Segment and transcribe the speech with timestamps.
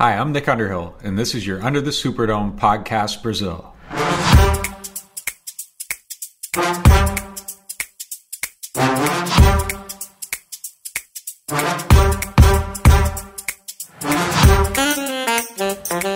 [0.00, 3.74] Hi, I'm Nick Underhill, and this is your Under the Superdome podcast Brazil.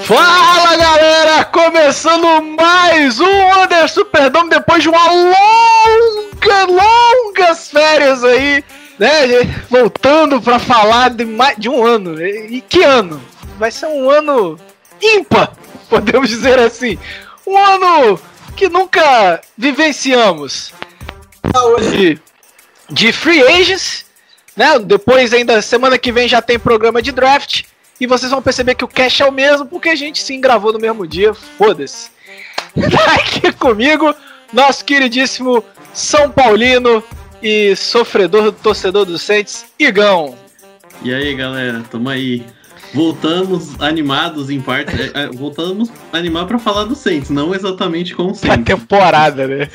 [0.05, 8.62] Fala galera, começando mais um Under Superdome depois de uma longa, longas férias aí,
[8.96, 9.43] né?
[9.69, 12.25] Voltando para falar de mais de um ano.
[12.25, 13.21] E que ano?
[13.63, 14.59] Vai ser um ano
[15.01, 15.52] ímpar,
[15.89, 16.98] podemos dizer assim.
[17.47, 18.20] Um ano
[18.57, 20.75] que nunca vivenciamos.
[21.55, 22.20] Hoje
[22.91, 24.05] de free agents,
[24.56, 24.80] né?
[24.80, 27.62] Depois ainda semana que vem já tem programa de draft.
[28.01, 30.73] E vocês vão perceber que o cash é o mesmo, porque a gente sim gravou
[30.73, 32.11] no mesmo dia, foda-se.
[32.75, 34.12] Tá aqui comigo,
[34.53, 37.01] nosso queridíssimo São Paulino
[37.41, 40.37] e sofredor do torcedor do Saints, Igão.
[41.01, 42.45] E aí, galera, tamo aí.
[42.95, 44.92] Voltamos animados em parte.
[45.14, 48.64] é, é, voltamos animar pra falar do Saints, não exatamente com o Saints.
[48.64, 49.69] temporada, né?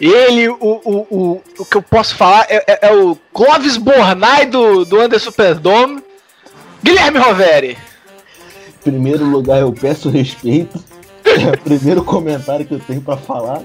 [0.00, 4.46] Ele, o, o, o, o que eu posso falar é, é- é o Clóvis Bornai
[4.46, 6.02] do, do Under Superdome,
[6.82, 7.78] Guilherme Roveri.
[8.82, 10.82] primeiro lugar, eu peço respeito.
[11.24, 13.62] É o primeiro comentário que eu tenho pra falar.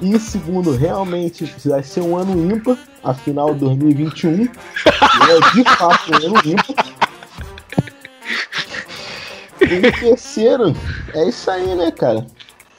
[0.00, 6.40] E segundo, realmente vai ser um ano ímpar, afinal 2021 é de fato um ano
[6.44, 6.94] ímpar.
[9.60, 10.74] E terceiro,
[11.14, 12.26] é isso aí, né, cara?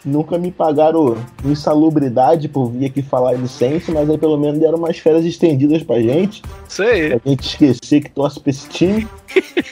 [0.05, 4.99] Nunca me pagaram insalubridade por vir aqui falar Saints, mas aí pelo menos deram umas
[4.99, 6.43] férias estendidas pra gente.
[6.69, 7.09] Isso aí.
[7.09, 9.07] Pra gente esquecer que torce pra esse time.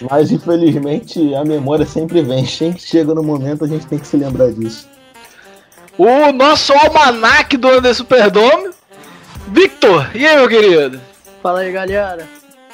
[0.09, 2.47] Mas infelizmente a memória sempre vem.
[2.47, 4.87] Sempre que chega no momento a gente tem que se lembrar disso.
[5.97, 8.71] O nosso almanac do Under Superdome,
[9.47, 10.09] Victor.
[10.15, 10.99] E aí, meu querido?
[11.41, 12.27] Fala aí, galera.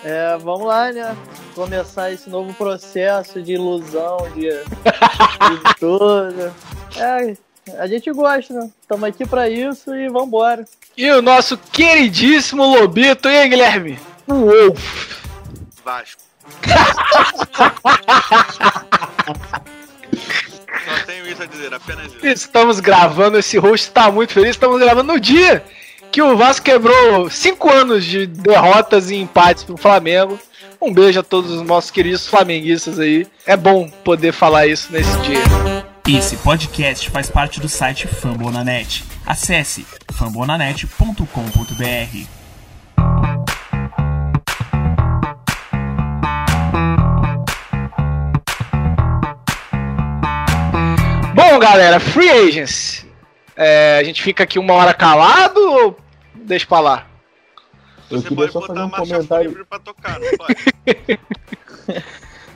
[0.03, 1.15] É, vamos lá, né?
[1.53, 6.53] Começar esse novo processo de ilusão, de, de tudo.
[6.95, 7.35] É,
[7.77, 8.69] a gente gosta, né?
[8.87, 10.63] Tamo aqui pra isso e vambora.
[10.95, 13.27] E o nosso queridíssimo Lobito.
[13.27, 13.99] E aí, Guilherme?
[14.27, 14.75] Uou.
[15.83, 16.21] Vasco.
[20.89, 22.25] Só tenho isso a dizer, apenas isso.
[22.25, 24.51] Estamos gravando, esse host tá muito feliz.
[24.51, 25.63] Estamos gravando no dia
[26.11, 30.39] que o Vasco quebrou cinco anos de derrotas e empates pro Flamengo.
[30.81, 33.27] Um beijo a todos os nossos queridos flamenguistas aí.
[33.45, 35.43] É bom poder falar isso nesse dia.
[36.07, 39.03] Esse podcast faz parte do site Fambonanet.
[39.25, 42.38] Acesse fambonanet.com.br.
[51.39, 53.07] Bom, galera, free agents.
[53.55, 55.97] É, a gente fica aqui uma hora calado ou
[56.35, 57.07] deixa pra lá?
[58.11, 59.65] Eu Você pode só botar um comentário.
[59.65, 61.19] pra tocar, não pode?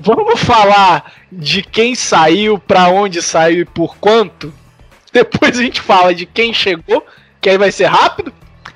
[0.01, 4.53] Vamos falar de quem saiu, pra onde saiu e por quanto?
[5.13, 7.05] Depois a gente fala de quem chegou,
[7.39, 8.33] que aí vai ser rápido.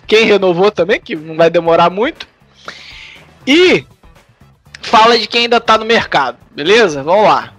[0.08, 2.26] Quem renovou também, que não vai demorar muito.
[3.46, 3.86] E
[4.82, 7.04] fala de quem ainda tá no mercado, beleza?
[7.04, 7.57] Vamos lá.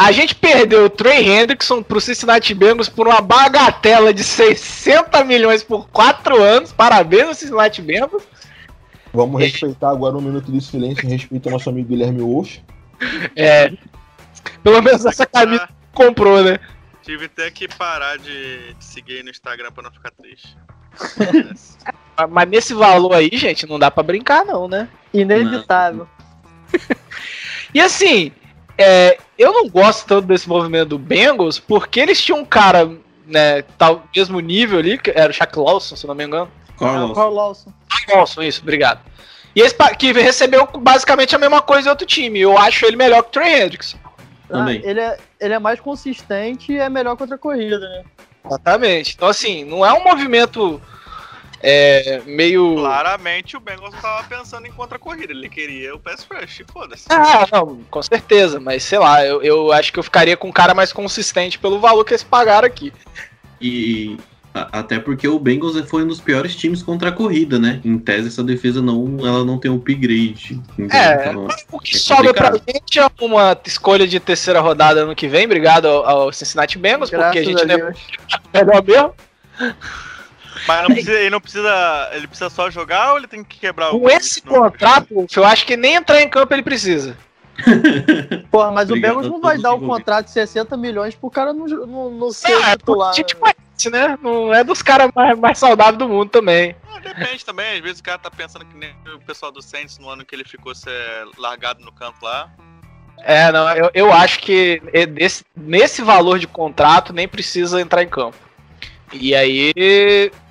[0.00, 5.62] A gente perdeu o Trey Hendrickson pro Cincinnati Bengals por uma bagatela de 60 milhões
[5.62, 6.72] por 4 anos.
[6.72, 8.22] Parabéns ao Cincinnati Bengals.
[9.12, 12.56] Vamos respeitar agora um minuto de silêncio em respeito ao nosso amigo Guilherme Wolf.
[13.36, 13.74] É.
[14.62, 16.58] Pelo menos essa camisa comprou, né?
[17.02, 20.56] Tive até que parar de seguir no Instagram pra não ficar triste.
[22.30, 24.88] Mas nesse valor aí, gente, não dá pra brincar, não, né?
[25.12, 26.08] Inevitável.
[27.72, 28.32] E assim,
[28.82, 32.90] é, eu não gosto tanto desse movimento do Bengals, porque eles tinham um cara,
[33.26, 36.50] né, tal mesmo nível ali, que era o Shaq Lawson, se eu não me engano.
[36.78, 37.72] Carl Lawson.
[38.08, 39.00] Lawson, isso, obrigado.
[39.54, 42.40] E esse que recebeu basicamente a mesma coisa em outro time.
[42.40, 43.98] Eu acho ele melhor que o Trey Hendrickson.
[44.48, 44.80] Ah, Também.
[44.84, 48.04] ele, é, ele é mais consistente e é melhor contra a corrida, né?
[48.44, 49.14] Exatamente.
[49.16, 50.80] Então, assim, não é um movimento
[51.62, 52.76] é, meio.
[52.76, 57.04] Claramente o Bengals não tava pensando em contra-corrida, ele queria o pass rush, foda-se.
[57.10, 60.52] Ah, não, com certeza, mas sei lá, eu, eu acho que eu ficaria com um
[60.52, 62.92] cara mais consistente pelo valor que eles pagaram aqui.
[63.60, 64.16] E
[64.54, 67.80] a- até porque o Bengals foi um dos piores times contra a corrida, né?
[67.84, 70.60] Em tese, essa defesa não, ela não tem um upgrade.
[70.78, 70.98] entendeu?
[70.98, 75.14] É, Então, O que É sobra pra gente é uma escolha de terceira rodada ano
[75.14, 77.76] que vem, obrigado ao, ao Cincinnati Bengals, porque a Graças gente a não é
[78.64, 79.14] melhor mesmo.
[80.66, 82.10] Mas não precisa, ele não precisa.
[82.12, 84.00] Ele precisa só jogar ou ele tem que quebrar o.
[84.00, 87.16] Com esse contrato, eu acho que nem entrar em campo ele precisa.
[88.50, 89.96] Porra, mas Obrigado o Bengals não vai dar o envolvidos.
[89.98, 93.10] contrato de 60 milhões pro cara não, não, não ser Ah, titular.
[93.10, 94.18] a gente conhece forte, né?
[94.22, 96.74] Não é dos caras mais, mais saudáveis do mundo também.
[96.90, 99.98] Ah, depende também, às vezes o cara tá pensando que nem o pessoal do Saints
[99.98, 100.92] no ano que ele ficou ser
[101.36, 102.50] largado no campo lá.
[103.18, 108.02] É, não, eu, eu acho que é desse- nesse valor de contrato nem precisa entrar
[108.02, 108.36] em campo.
[109.12, 109.72] E aí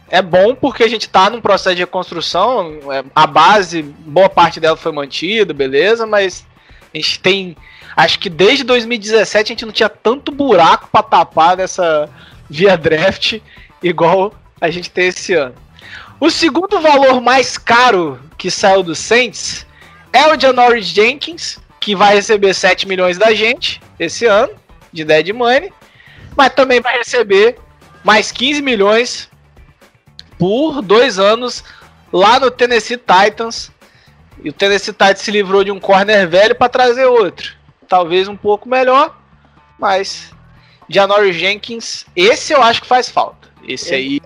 [0.09, 4.59] é bom porque a gente tá num processo de reconstrução, é, a base, boa parte
[4.59, 6.45] dela foi mantida, beleza, mas
[6.93, 7.55] a gente tem.
[7.95, 12.09] Acho que desde 2017 a gente não tinha tanto buraco pra tapar nessa
[12.49, 13.39] via draft
[13.83, 15.55] igual a gente tem esse ano.
[16.19, 19.65] O segundo valor mais caro que saiu do Saints
[20.11, 24.53] é o Janoris Jenkins, que vai receber 7 milhões da gente esse ano,
[24.91, 25.71] de dead money,
[26.35, 27.57] mas também vai receber
[28.03, 29.29] mais 15 milhões
[30.39, 31.63] por dois anos
[32.11, 33.71] lá no Tennessee Titans.
[34.43, 37.51] E o Tennessee Titans se livrou de um corner velho para trazer outro.
[37.87, 39.15] Talvez um pouco melhor,
[39.77, 40.31] mas
[40.87, 43.49] Janoris Jenkins, esse eu acho que faz falta.
[43.67, 44.19] Esse aí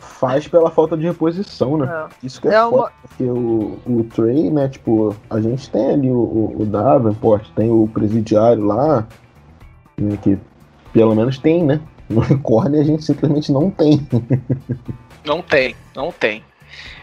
[0.00, 1.86] Faz pela falta de reposição, né?
[1.86, 2.26] É.
[2.26, 5.90] Isso que é, É foda, uma- porque o, o Trey, né, tipo, a gente tem
[5.90, 9.06] ali o, o, o Davenport, tem o presidiário lá,
[9.96, 10.36] né, que
[10.92, 11.80] pelo menos tem, né?
[12.10, 14.04] No corner a gente simplesmente não tem.
[15.28, 16.42] não tem, não tem.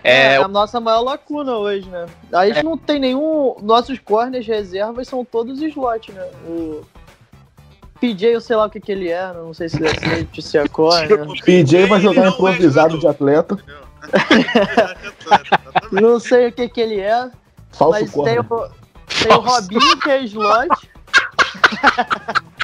[0.03, 2.05] É, É, a nossa maior lacuna hoje, né?
[2.33, 3.55] A gente não tem nenhum.
[3.61, 6.23] Nossos corners reservas são todos slot, né?
[6.47, 6.81] O
[7.99, 10.57] PJ, eu sei lá o que, que ele é, não sei se é safety, se
[10.57, 11.25] é corner.
[11.43, 13.57] PJ vai jogar é improvisado de atleta?
[15.91, 17.29] Não sei o que, que ele é,
[17.71, 18.53] falso mas tem corner.
[18.53, 18.69] o,
[19.23, 20.69] tem o Robinho, que é slot.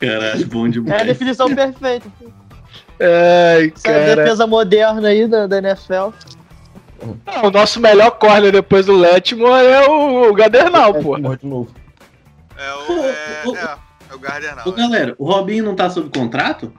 [0.00, 1.06] Caralho, bom É a demais.
[1.06, 2.08] definição perfeita.
[3.00, 4.16] Ai, Essa é cara.
[4.16, 6.10] defesa moderna aí da, da NFL.
[7.44, 11.16] O nosso melhor corner depois do Letmore é o, o Gadernal, É, pô.
[11.36, 11.70] de novo.
[12.56, 13.04] É o.
[13.04, 13.78] É, é,
[14.10, 16.72] é o Gardner Ô, galera, o Robinho não tá sob contrato?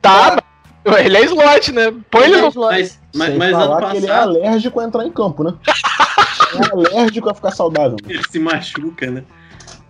[0.00, 0.42] Tá,
[0.84, 1.94] mas ele é slot, né?
[2.10, 2.48] Põe ele Ele é no.
[2.48, 2.70] slot.
[2.72, 5.54] Mas, mas, Sem mas ano que ele é passado alérgico a entrar em campo, né?
[6.58, 7.96] é alérgico a ficar saudável.
[8.08, 9.22] ele se machuca, né?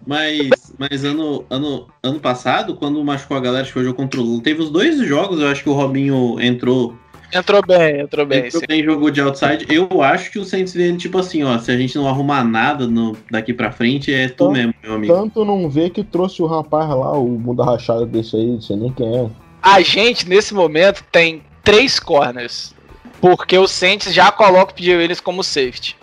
[0.06, 3.96] Mas, mas ano, ano, ano passado, quando machucou a galera, acho que foi o jogo
[3.96, 6.96] contra o Lula, teve os dois jogos, eu acho que o Robinho entrou,
[7.34, 8.46] Entrou bem, entrou bem.
[8.46, 8.66] entrou sim.
[8.69, 9.66] bem jogou de outside.
[9.70, 12.44] Eu acho que o Saints vê ele tipo assim, ó, se a gente não arrumar
[12.44, 15.14] nada no, daqui pra frente, é tu Então- mesmo, meu amigo.
[15.14, 18.76] Tanto não vê que trouxe o rapaz lá, o mundo rachado desse aí, não sei
[18.76, 19.31] nem quem é.
[19.62, 22.75] A gente, nesse momento, tem três corners.
[23.19, 25.96] Porque o Saints já coloca o PJ Williams como safety.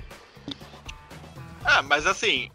[1.64, 2.50] Ah, mas assim,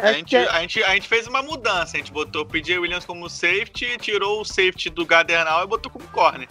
[0.00, 1.96] É a, gente, que- a, gente, a gente fez uma mudança.
[1.96, 5.90] A gente botou o PJ Williams como safety, tirou o safety do Gardernal e botou
[5.90, 6.48] como corner.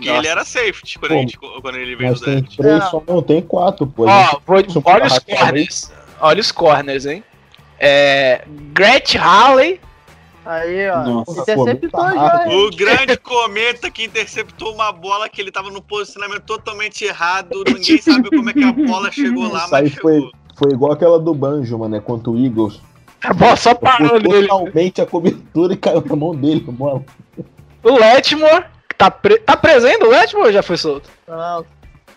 [0.00, 2.56] E ele era safety quando, Pô, gente, quando ele veio do draft.
[2.56, 2.90] três, É.
[2.90, 4.06] só não tem quatro, pô.
[4.06, 5.92] Ó, vou, olha os corners.
[6.20, 7.24] Olha os corners, hein?
[7.78, 8.44] É.
[8.72, 9.80] Gretchen Halley.
[10.44, 11.02] Aí, ó.
[11.02, 12.44] Nossa, Interceptou pô, já.
[12.46, 12.56] hein?
[12.66, 17.64] O grande cometa que interceptou uma bola que ele tava no posicionamento totalmente errado.
[17.66, 20.02] Ninguém sabe como é que a bola chegou lá, Isso mas chegou.
[20.20, 20.30] Foi
[20.72, 22.00] igual aquela do Banjo, mano, né?
[22.00, 22.80] Contra o Eagles.
[23.22, 24.48] A bola só parou Foi nele.
[24.48, 27.02] totalmente a cobertura e caiu na mão dele, bola.
[27.82, 28.64] O Letmore.
[28.96, 29.38] Tá, pre...
[29.40, 31.10] tá preso ainda o Letmore ou já foi solto?
[31.28, 31.64] Não,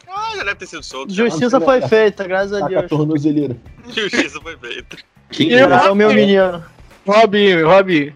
[0.07, 1.13] Ah, já deve ter sido solto.
[1.13, 1.25] já.
[1.25, 2.87] justiça foi feita, graças a Tá a Deus.
[2.89, 3.57] tornozeleira.
[3.89, 4.97] Justiça foi feita.
[5.31, 6.63] Quem E É o meu menino.
[7.05, 8.13] Robinho, Robinho.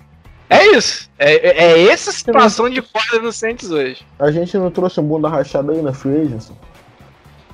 [0.49, 1.09] É isso.
[1.17, 4.05] É, é- é essa situação de corda no Saints hoje.
[4.19, 6.51] A gente não trouxe um bunda rachada aí na Free Agency?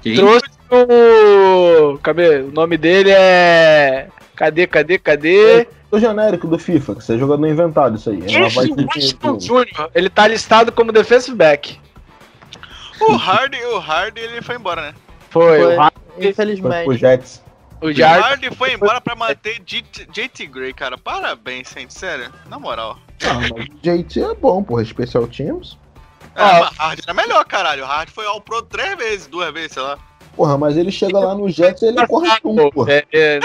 [0.02, 0.16] Quem?
[0.16, 1.98] Trouxe o.
[2.00, 2.40] Cadê?
[2.42, 4.08] O nome dele é.
[4.36, 5.68] Cadê, cadê, cadê?
[5.92, 8.22] O genérico do FIFA, que você joga no inventado isso aí.
[8.42, 9.90] Washington que- Jr.
[9.96, 11.80] Ele tá listado como defensive back.
[13.02, 14.94] O Hardy, o Hardy, ele foi embora, né?
[15.30, 15.60] Foi.
[15.60, 15.76] Foi.
[15.76, 16.98] O, Har- Foi pro Infelizmente.
[16.98, 17.42] Jets.
[17.82, 20.98] o O Jar Hardy foi embora pra manter JT Gray, cara.
[20.98, 22.30] Parabéns, gente, sério.
[22.50, 22.98] Na moral.
[23.24, 24.84] Ah, mas JT é bom, porra.
[24.86, 25.78] Special Teams.
[26.36, 26.72] É, Ah.
[26.78, 27.84] Hardy era melhor, caralho.
[27.84, 29.98] O Hardy foi All Pro três vezes, duas vezes, sei lá.
[30.40, 32.94] Porra, mas ele chega lá no Jets e ele corre um, porra.
[32.94, 33.40] É, é,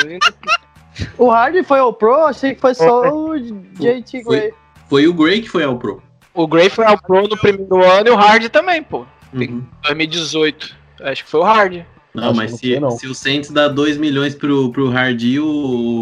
[1.19, 4.53] O Hardy foi o Pro, achei que foi só o JT Gray.
[4.89, 6.01] Foi o Gray que foi ao Pro.
[6.33, 9.05] o Gray foi ao Pro no primeiro ano e o Hard também, pô.
[9.33, 9.65] Uhum.
[9.83, 10.73] 2018.
[11.03, 11.83] Acho que foi o Hard.
[12.15, 12.91] Não, Acho mas não se, foi, não.
[12.93, 15.47] se o Saints dá 2 milhões pro, pro Hardy, o,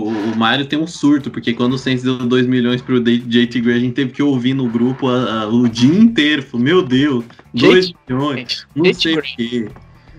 [0.08, 3.76] o Mário tem um surto, porque quando o Saints deu 2 milhões pro JT Gray,
[3.76, 6.42] a gente teve que ouvir no grupo a- a- o dia inteiro.
[6.42, 9.70] Falou, meu Deus, 2 JT milhões, não sei o quê.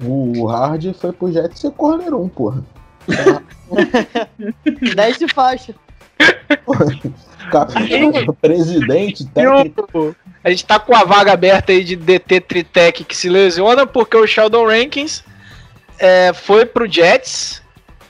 [0.03, 2.63] O Hard foi pro Jets ser corner um, porra.
[4.95, 5.73] 10 de faixa.
[7.51, 10.15] Capitão, presidente, técnico.
[10.43, 14.17] A gente tá com a vaga aberta aí de DT Tritec que se lesiona porque
[14.17, 15.23] o Sheldon Rankins
[15.97, 17.61] é, foi pro Jets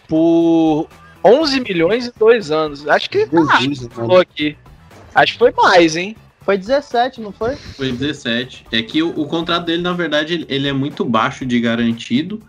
[0.07, 0.87] por
[1.23, 2.87] 11 milhões em dois anos.
[2.87, 4.21] Acho que ah, Jesus, falou mano.
[4.21, 4.57] aqui.
[5.13, 6.15] Acho que foi mais, hein?
[6.45, 7.59] Foi 17, não foi?
[7.75, 8.67] Foi 17.
[8.71, 12.45] É que o, o contrato dele, na verdade, ele, é muito baixo de garantido.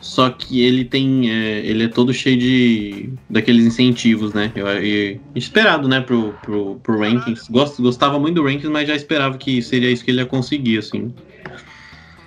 [0.00, 1.30] Só que ele tem.
[1.30, 3.18] é, ele é todo cheio de.
[3.28, 4.52] daqueles incentivos, né?
[4.56, 7.46] Eu, e- esperado, né, pro, pro, pro Rankings.
[7.50, 10.78] Gosto, gostava muito do Rankings, mas já esperava que seria isso que ele ia conseguir,
[10.78, 11.14] assim.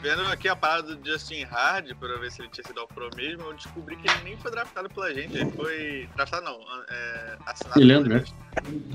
[0.08, 3.10] Vendo aqui a parada do Justin Hard, pra ver se ele tinha sido ao pro
[3.14, 5.36] mesmo, eu descobri que ele nem foi draftado pela gente.
[5.36, 6.10] Ele foi.
[6.16, 6.58] Draftado não,
[6.90, 8.34] é, assinado Ele é gente.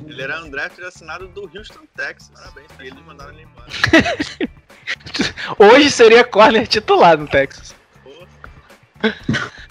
[0.07, 2.31] Ele era undrafted assinado do Houston, Texas.
[2.31, 3.69] Parabéns pra ele, mandaram ele embora.
[5.75, 7.75] Hoje seria corner titular no Texas.
[8.03, 8.27] Porra.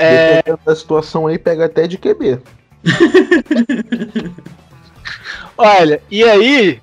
[0.00, 2.40] É, da situação aí, pega até de QB.
[5.58, 6.80] olha, e aí,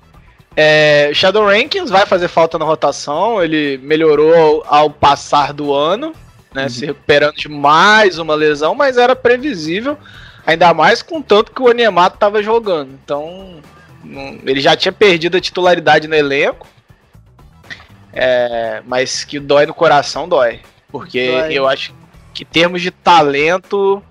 [0.56, 3.42] é, Shadow Rankins vai fazer falta na rotação.
[3.42, 6.14] Ele melhorou ao, passar do ano,
[6.54, 6.68] né?
[6.68, 9.98] Se recuperando de mais uma lesão, mas era previsível.
[10.46, 12.90] Ainda mais com tanto que o Onyemato estava jogando.
[13.04, 13.56] Então,
[14.02, 16.66] não- ele já tinha perdido a titularidade no elenco.
[18.12, 20.60] É, mas que dói no coração, dói.
[20.90, 21.52] Porque Dói.
[21.52, 21.92] eu acho
[22.32, 24.02] que em termos de talento,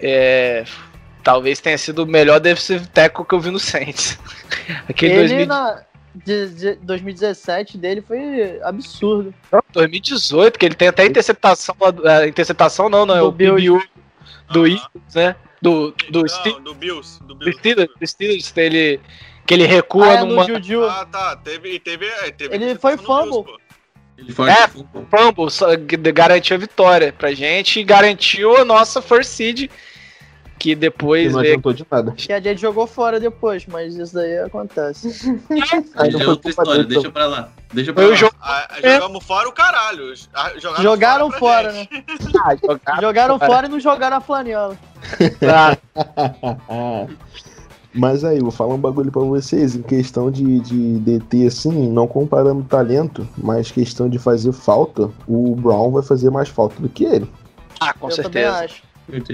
[0.00, 0.64] é,
[1.26, 4.16] talvez tenha sido o melhor defensive tackle que eu vi no Saints.
[4.88, 5.82] Aquele Ele 2000 na
[6.14, 9.34] de, de 2017 dele foi absurdo.
[9.72, 13.32] 2018, que ele tem até interceptação, lá do- é, interceptação não, não, é Do o
[13.32, 13.66] Bills.
[13.66, 13.82] PBU
[14.52, 14.68] do Aham.
[14.68, 15.36] Eagles, né?
[15.60, 17.18] Do, do, Não, Ste- do Bills.
[17.20, 17.58] Do do Bills.
[17.58, 19.00] Steelers, do Steelers, ele,
[19.44, 20.84] que ele recua Ah, é, numa no Juju.
[20.84, 21.36] Ah, tá.
[21.36, 21.80] Teve.
[21.80, 23.44] teve, é, teve Ele foi Bills, fumble.
[23.52, 23.60] pô.
[24.16, 24.68] Ele foi É.
[24.68, 29.68] fumble, garantiu a vitória pra gente e garantiu a nossa first seed,
[30.58, 32.12] que Que depois não veio adiantou de nada.
[32.12, 35.08] Que a gente jogou fora depois, mas isso daí acontece.
[35.96, 37.48] Aí não é outra história, dele, deixa pra lá.
[37.72, 38.14] Deixa pra o lá.
[38.14, 40.14] jogo Ah, jogamos fora o caralho.
[40.34, 41.92] Ah, Jogaram, Jogaram fora, gente.
[41.92, 42.04] né?
[42.44, 43.52] Ah, jogar, Jogaram cara.
[43.52, 44.76] fora e não jogaram a flanela.
[47.94, 49.74] Mas aí, vou falar um bagulho pra vocês.
[49.74, 55.54] Em questão de, de DT, assim, não comparando talento, mas questão de fazer falta, o
[55.56, 57.30] Brown vai fazer mais falta do que ele.
[57.80, 58.52] Ah, com eu certeza.
[58.52, 58.82] também acho.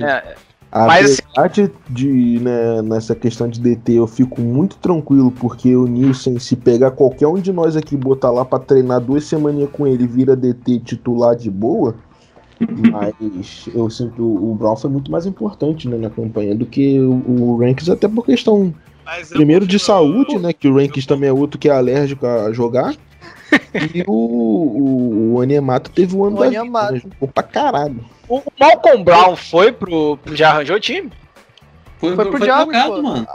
[0.04, 0.36] É,
[0.74, 5.86] Mas, Apesar de, de, né, nessa questão de DT, eu fico muito tranquilo, porque o
[5.86, 9.70] Nielsen, se pegar qualquer um de nós aqui e botar lá pra treinar duas semaninhas
[9.70, 11.94] com ele, vira DT titular de boa.
[12.90, 17.22] Mas eu sinto o Brown foi muito mais importante né, na campanha do que o,
[17.26, 18.72] o Rankings, até por questão
[19.28, 20.52] Primeiro de saúde, né?
[20.52, 22.94] Que o Rankings também é outro que é alérgico a jogar.
[23.94, 27.00] E o, o, o Onyemato teve o ano O da vida, né?
[27.00, 28.04] Jogou pra caralho.
[28.28, 30.18] o Malcolm Brown foi pro.
[30.32, 31.10] Já arranjou o time?
[31.98, 33.28] Foi, Foi foi, pro foi Diabos, trocado, mano.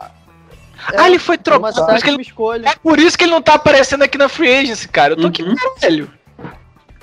[0.93, 1.73] É, ah, ele foi trocado.
[1.85, 2.67] Por isso que sétima ele-.
[2.67, 5.13] É por isso que ele não tá aparecendo aqui na Free Agency, cara.
[5.13, 5.55] Eu tô aqui, Uhum.
[5.79, 6.09] caralho.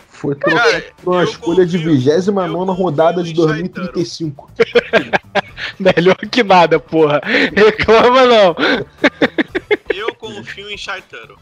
[0.09, 4.50] Foi trocado por uma escolha de confio- 29 eu confio rodada de em 2035.
[5.78, 7.21] Melhor que nada, porra.
[7.54, 8.56] Reclama não.
[9.94, 11.37] Eu confio em Shai Tuttle.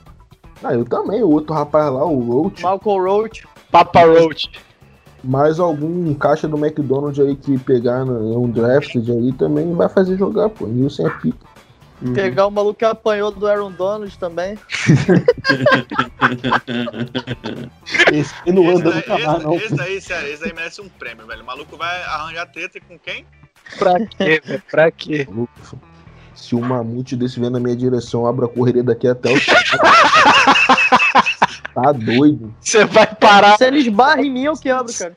[0.63, 1.23] Ah, eu também.
[1.23, 2.63] O outro rapaz lá, o Roach.
[2.63, 3.45] Malcolm Roach.
[3.71, 4.51] Papa Roach.
[5.25, 10.17] Mais algum caixa do McDonald's aí que pegar no, um drafted aí também vai fazer
[10.17, 10.67] jogar, pô.
[10.67, 11.53] Nilson é pica.
[12.03, 12.15] Uhum.
[12.15, 14.59] Pegar o maluco que apanhou do Aaron Donald também.
[18.13, 19.55] Esse aí não Esse anda daí, nunca mais, esse, não.
[19.55, 21.43] esse daí, sério, esse daí merece um prêmio, velho.
[21.43, 23.25] O maluco vai arranjar treta com quem?
[23.79, 24.63] Pra quê, velho?
[24.69, 25.29] Pra quê?
[26.35, 29.37] Se o mamute desse vier na minha direção, abra a correria daqui até o.
[31.75, 32.55] tá doido.
[32.61, 33.57] Você vai parar.
[33.57, 35.17] Se ele esbarra em mim, eu quebro, cara.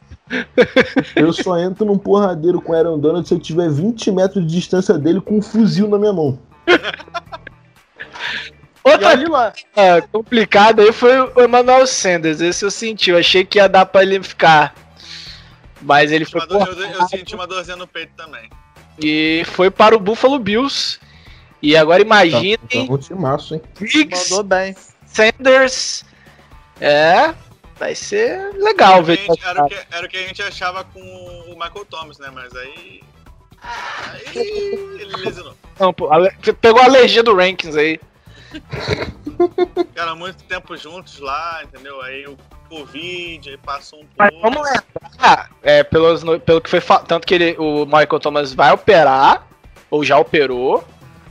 [1.16, 4.52] Eu só entro num porradeiro com o Aaron Donald se eu tiver 20 metros de
[4.54, 6.40] distância dele com um fuzil na minha mão.
[8.84, 9.52] Outra lá.
[9.74, 12.40] coisa complicada aí foi o Emmanuel Sanders.
[12.40, 13.10] Esse eu senti.
[13.10, 14.76] Eu achei que ia dar pra ele ficar.
[15.82, 18.50] Mas ele foi, dor- eu, eu senti uma dorzinha no peito também.
[19.00, 21.00] e foi para o Buffalo Bills.
[21.62, 23.62] E agora imaginem Tá um timaço, hein?
[23.80, 24.76] Diggs, Mandou bem.
[25.06, 26.06] Sanders.
[26.80, 27.34] É,
[27.78, 29.18] vai ser legal ver.
[29.18, 32.30] Gente, era, o que, era o que a gente achava com o Michael Thomas, né?
[32.34, 33.02] Mas aí.
[33.62, 34.38] Aí
[35.00, 35.56] ele lesionou.
[35.80, 38.00] Não, pô, ale- pegou a alergia do Rankings aí.
[39.76, 42.02] Ficaram muito tempo juntos lá, entendeu?
[42.02, 42.38] Aí o
[42.70, 44.42] Covid, aí passou um pouco.
[44.42, 49.48] vamos lembrar, é, pelos, pelo que foi tanto que ele, o Michael Thomas vai operar,
[49.90, 50.84] ou já operou,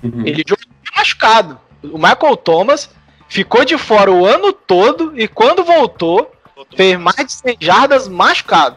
[0.02, 0.26] Uhum.
[0.26, 1.58] ele jogou machucado.
[1.82, 2.90] O Michael Thomas
[3.28, 7.16] ficou de fora o ano todo e quando voltou, Voltou fez mais.
[7.16, 8.76] mais de 100 jardas machucado.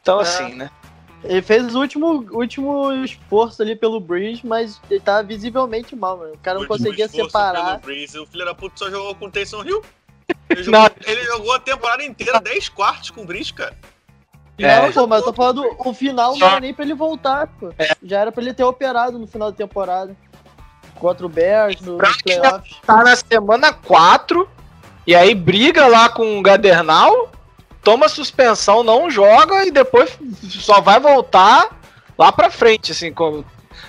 [0.00, 0.22] Então É.
[0.22, 0.70] assim, né?
[1.24, 6.34] Ele fez o último, último esforço ali pelo Breeze, mas ele tá visivelmente mal, mano.
[6.34, 7.64] O cara não O conseguia separar.
[7.64, 8.18] pelo Breeze.
[8.18, 9.82] O filho da puta só jogou com o Taysom Hill.
[10.50, 10.90] Ele jogou, Não.
[11.06, 13.76] ele jogou a temporada inteira, 10 quartos com o Breeze, cara.
[14.58, 14.80] É.
[14.82, 17.70] Não, pô, mas eu tô falando, o final não era nem pra ele voltar, pô.
[18.02, 20.16] Já era pra ele ter operado no final da temporada.
[21.02, 22.76] Contra o Bears no, nos playoffs.
[22.86, 24.48] Tá na semana 4,
[25.04, 27.28] e aí briga lá com o Gadernal,
[27.82, 30.16] toma suspensão, não joga, e depois
[30.48, 31.76] só vai voltar
[32.16, 33.42] lá pra frente, assim, com-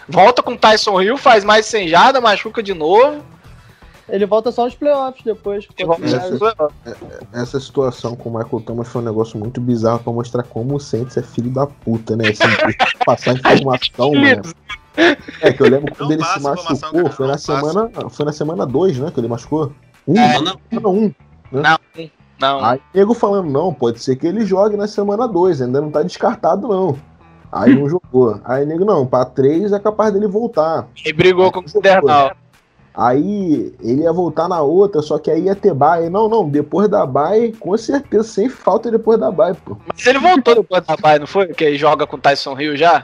[0.09, 3.23] volta com o Tyson Hill, faz mais sem jada, machuca de novo.
[4.09, 5.65] Ele volta só nos playoffs depois.
[5.77, 6.39] E Bears.
[7.31, 10.79] Essa situação com o Michael Thomas foi um negócio muito bizarro pra mostrar como o
[10.79, 12.25] Saints é filho da puta, né?
[12.29, 12.43] Assim,
[13.05, 14.41] passar informação, mano.
[15.41, 17.59] É que eu lembro quando Não ele se machucou, cara, foi na não passa.
[17.59, 18.09] semana.
[18.09, 19.11] Foi na semana 2, né?
[19.13, 19.71] Que ele machucou.
[20.07, 20.59] Um, Não, não.
[20.69, 20.91] semana 1.
[21.03, 21.13] Um.
[21.51, 21.77] Não,
[22.39, 22.65] não.
[22.65, 26.01] Aí nego falando, não, pode ser que ele jogue na semana 2, ainda não tá
[26.03, 26.97] descartado, não.
[27.51, 28.39] Aí não jogou.
[28.43, 30.87] Aí nego, não, pra 3 é capaz dele voltar.
[31.05, 32.35] E brigou com o Gadernal.
[32.95, 36.09] Aí ele ia voltar na outra, só que aí ia ter bye.
[36.09, 39.75] Não, não, depois da bye, com certeza, sem falta depois da bye, pô.
[39.87, 41.47] Mas ele voltou depois da bye, não foi?
[41.47, 43.03] Que ele joga com o Tyson Hill já?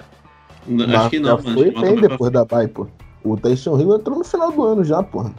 [0.70, 1.54] Não, Acho que não, já mano.
[1.60, 2.88] foi bem depois da bye, pô.
[3.24, 5.34] O Tyson Hill entrou no final do ano já, porra.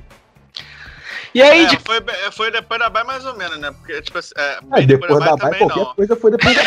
[1.32, 2.00] E aí, É, de foi,
[2.32, 3.70] foi depois da Bay mais ou menos, né?
[3.70, 5.94] Porque, tipo assim, é, É, depois da bye, também qualquer não.
[5.94, 6.62] coisa foi depois da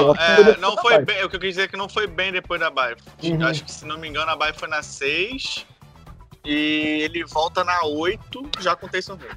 [0.00, 1.04] Não, Foi é, não da foi bye.
[1.04, 2.96] bem, o que eu quis dizer é que não foi bem depois da Bay.
[3.22, 3.46] Uhum.
[3.46, 5.66] Acho que, se não me engano, a Bay foi na 6
[6.44, 9.36] e ele volta na 8 já com o Taysom Hill.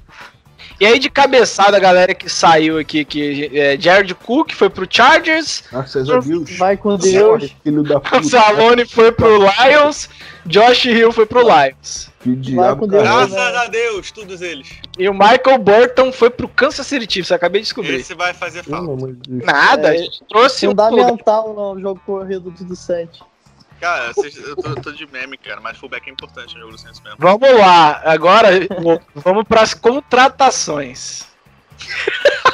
[0.78, 4.86] E aí, de cabeçada, a galera que saiu aqui, que é, Jared Cook foi pro
[4.88, 6.56] Chargers, Graças a Deus.
[6.56, 7.54] Vai com Deus.
[7.62, 8.22] Filho da o puta.
[8.22, 10.08] Salone foi pro Lions,
[10.46, 12.10] Josh Hill foi pro Lions.
[12.22, 12.86] Que diabo.
[12.86, 14.68] Graças a Deus, todos eles.
[14.98, 17.96] E o Michael Burton foi pro Kansas City Chiefs, acabei de descobrir.
[17.96, 19.16] Esse vai fazer falta.
[19.28, 23.22] Nada, É, a gente trouxe o Fundamental no jogo corrido do Sante.
[23.80, 26.78] Cara, vocês- eu tô, tô de meme, cara, mas fullback é importante no jogo do
[26.78, 27.16] Saints mesmo.
[27.18, 28.48] Vamos lá, agora
[29.14, 31.26] vamos pras contratações.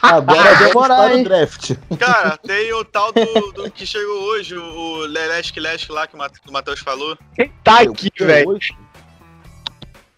[0.00, 1.72] Agora vamos demorar, para o draft.
[1.98, 6.18] Cara, tem o tal do, do que chegou hoje, o, Lelesk Lesk lá que o
[6.18, 7.16] Mat- o Matheus falou.
[7.34, 8.58] Quem tá aqui, velho?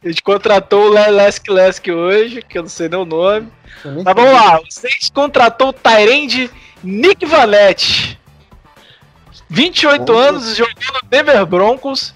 [0.05, 3.49] A gente contratou o Lesk Lesk hoje, que eu não sei nem o nome.
[3.85, 6.51] Mas vamos lá, o Saints contratou o Tyrande
[6.83, 8.21] Nick Vanette.
[9.49, 10.19] 28 Bom.
[10.19, 12.15] anos, jogou no Denver Broncos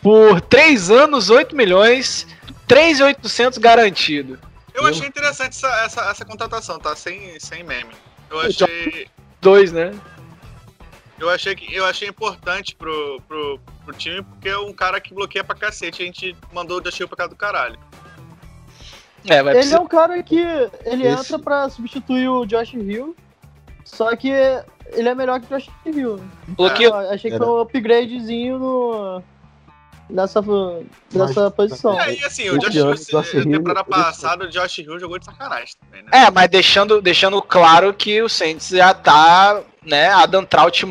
[0.00, 2.26] por 3 anos, 8 milhões,
[2.66, 4.38] 3,800 garantido.
[4.74, 6.96] Eu achei interessante essa, essa, essa contratação, tá?
[6.96, 7.90] Sem, sem meme.
[8.30, 9.06] Eu achei.
[9.40, 9.92] Dois, né?
[11.18, 15.12] Eu achei que eu achei importante pro, pro, pro time, porque é um cara que
[15.14, 16.02] bloqueia pra cacete.
[16.02, 17.78] A gente mandou o Dustin pra casa do caralho.
[19.28, 19.80] É, vai Ele é precisar.
[19.80, 20.38] um cara que
[20.84, 23.14] ele Esse- entra pra substituir o Josh Hill,
[23.84, 24.32] só que
[24.92, 26.20] ele é melhor que o Josh Hill.
[26.48, 26.90] Bloqueio.
[26.90, 27.44] Eu achei que Era.
[27.44, 29.22] foi um upgradezinho no,
[30.10, 30.42] nessa,
[31.12, 31.94] nessa posição.
[31.94, 32.74] E aí, assim, o o Josh
[33.34, 36.10] Hill, temporada ele- passada, o Josh Hill jogou de sacanagem também, né?
[36.12, 40.84] É, mas deixando, deixando claro que o Saints já tá, né, Adam Trout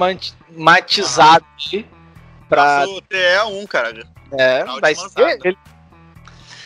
[0.56, 1.86] matizado aí
[2.50, 2.86] pra.
[2.88, 4.04] O TE1, cara.
[4.34, 5.12] É, Trout vai lançado.
[5.12, 5.40] ser.
[5.44, 5.58] Ele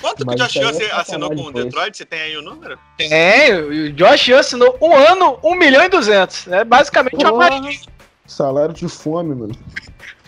[0.06, 1.98] Mas Quanto que o Josh Hill é assi- assinou com o Detroit?
[1.98, 2.78] Você tem aí o número?
[2.98, 6.48] tem, o Josh Hill assinou um ano, 1 milhão e 200.
[6.50, 7.50] É basicamente uma Porra.
[7.62, 7.80] magia.
[8.28, 9.56] Salário de fome, mano.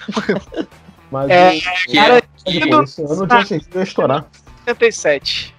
[1.11, 1.51] Mas É,
[1.89, 4.25] o, cara, pô, esse ano o Josh Hill ia estourar.
[4.65, 5.55] 77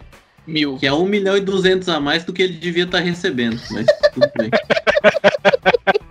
[0.47, 0.77] mil.
[0.79, 3.61] Que é 1 milhão e 200 a mais do que ele devia estar recebendo.
[3.71, 4.51] Mas tudo bem.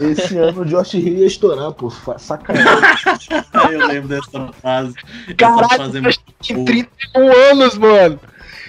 [0.00, 1.90] Esse ano o Josh Hill ia estourar, pô.
[2.18, 2.68] Sacanagem.
[3.72, 4.94] Eu lembro dessa fase.
[5.26, 6.66] Essa Caralho, fase é Josh muito Tem boa.
[6.66, 8.20] 31 anos, mano.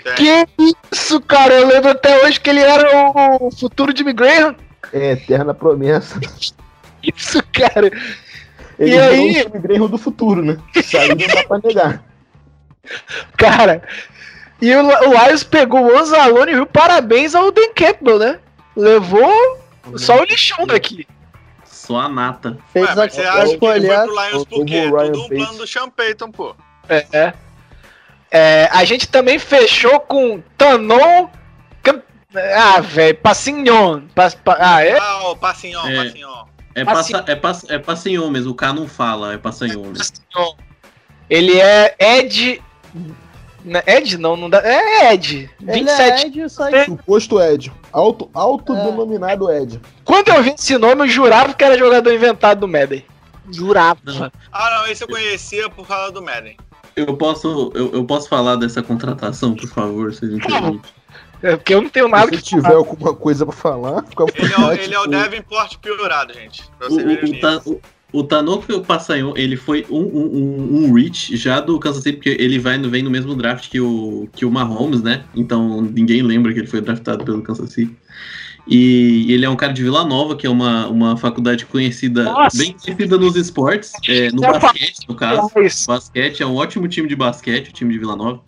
[0.04, 0.16] Tem.
[0.16, 1.54] Que isso, cara?
[1.54, 2.90] Eu lembro até hoje que ele era
[3.40, 4.56] o futuro Jimmy Graham.
[4.94, 6.20] É eterna promessa.
[7.04, 7.92] Isso, cara.
[8.80, 9.30] Ele E aí?
[9.30, 10.58] o Jimmy Graham do futuro, né?
[10.76, 12.04] Isso aí não dá pra negar.
[13.38, 13.84] Cara.
[14.62, 18.40] E o, o Lions pegou o Anzalone e viu parabéns ao Dan Campbell, né?
[18.76, 19.60] Levou
[19.96, 21.08] só o lixão daqui.
[21.90, 22.56] Só a nata.
[22.72, 24.84] Fez Ué, mas você acha que ele foi pro Lions o- por quê?
[25.12, 26.56] Tudo um plano do Sean Payton, pô.
[26.88, 27.34] É.
[28.30, 31.28] É, a gente também fechou com Tanon.
[32.56, 34.02] Ah, velho, Passignon.
[34.14, 35.00] Pas- pa- Ah, é?
[35.00, 36.04] Ah, o passinhão, É.
[36.04, 36.48] passinhão.
[36.76, 39.98] É, passa, é, pass, é passanhão mesmo, o K não fala, é passanhão mesmo.
[39.98, 40.56] Passignon.
[41.28, 42.62] Ele é Ed.
[43.66, 44.62] Não, Ed não, não dá.
[44.64, 45.50] É Ed.
[45.60, 46.00] Ele 27.
[46.00, 47.72] é Ed, que Suposto Ed.
[47.92, 49.80] Auto, autodenominado Ed.
[50.04, 53.04] Quando eu vi esse nome, eu jurava que era jogador inventado do Madden.
[53.52, 54.00] Jurava.
[54.06, 54.32] Não.
[54.52, 56.56] Ah, não, esse eu conhecia por causa do Madden.
[56.96, 60.82] Eu posso, eu, eu posso falar dessa contratação, por favor, vocês me permitem?
[61.42, 64.54] É porque eu não tenho nada Se que tiver alguma coisa pra falar, fica Ele
[64.54, 66.64] é, o- ele é o Davenport piorado, gente.
[66.78, 67.24] Pra O, você ver
[67.66, 67.82] o, o,
[68.14, 72.18] O, o Tanoko Passanhon, ele foi um, um, um, um reach já do Kansas City,
[72.18, 75.24] porque ele vai, vem no mesmo draft que o, que o Mahomes, né?
[75.36, 77.96] Então ninguém lembra que ele foi draftado pelo Kansas City.
[78.68, 82.56] E ele é um cara de Vila Nova, que é uma, uma faculdade conhecida, Nossa!
[82.56, 85.50] bem conhecida nos esportes, é, no basquete, no caso.
[85.88, 88.42] Basquete é um ótimo time de basquete, o time de Vila Nova.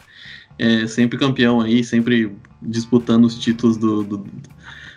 [0.60, 4.26] É sempre campeão aí, sempre disputando os títulos do, do,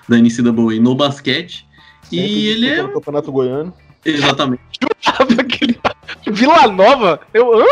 [0.07, 1.67] da NCAA no basquete.
[2.13, 2.85] E Sempre ele é.
[2.85, 3.73] o Campeonato Goiano.
[4.05, 4.63] Exatamente.
[5.39, 5.79] Aquele-
[6.27, 7.21] Vila Nova?
[7.33, 7.67] Eu, hã?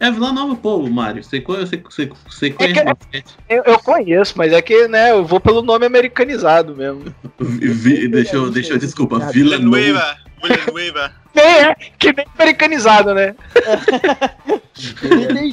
[0.00, 1.22] É Vila Nova, pô, Mário.
[1.22, 3.36] Você, você, você, você conhece que- basquete?
[3.48, 7.04] Eu, eu conheço, mas é que, né, eu vou pelo nome americanizado mesmo.
[7.38, 9.18] Vi- vi- deixa, eu, deixa eu, desculpa.
[9.30, 9.76] Vila Nova.
[9.76, 10.16] Villanueva.
[10.42, 11.12] Villanueva.
[11.34, 13.34] Nem é, que nem americanizado, né?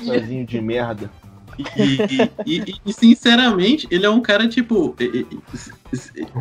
[0.03, 1.09] Sozinho de merda.
[1.75, 4.95] E, e- e- sinceramente, ele é um cara tipo.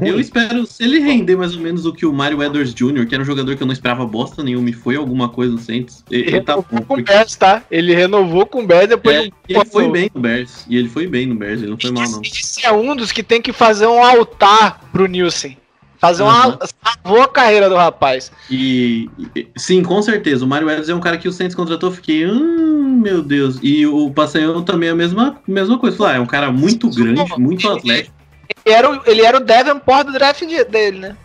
[0.03, 3.15] Eu espero, se ele render mais ou menos o que o Mario Edwards Jr., que
[3.15, 6.05] era um jogador que eu não esperava bosta nenhuma e foi alguma coisa no Saints,
[6.11, 6.63] ele, ele tá bom.
[6.63, 7.63] Com o porque- Bears, tá?
[7.71, 10.65] Ele renovou com o Bears depois É, ele foi bem no Bears.
[10.69, 12.21] E ele foi bem no Bears, ele não foi mal, não.
[12.23, 15.55] Esse é um dos que tem que fazer um altar pro Nilson.
[15.99, 16.47] Fazer uma.
[16.49, 16.59] Uhum.
[17.05, 18.31] Salvou a carreira do rapaz.
[18.51, 19.11] E,
[19.57, 20.45] sim, com certeza.
[20.45, 23.59] O Mario Edwards é um cara que o Saints contratou, fiquei, hum, meu Deus.
[23.63, 26.09] E o Passanhão também é a mesma, mesma coisa.
[26.09, 28.15] Ah, é um cara muito grande, muito atlético.
[28.65, 31.17] Ele era, o- ele era o Davenport do draft de- dele, né?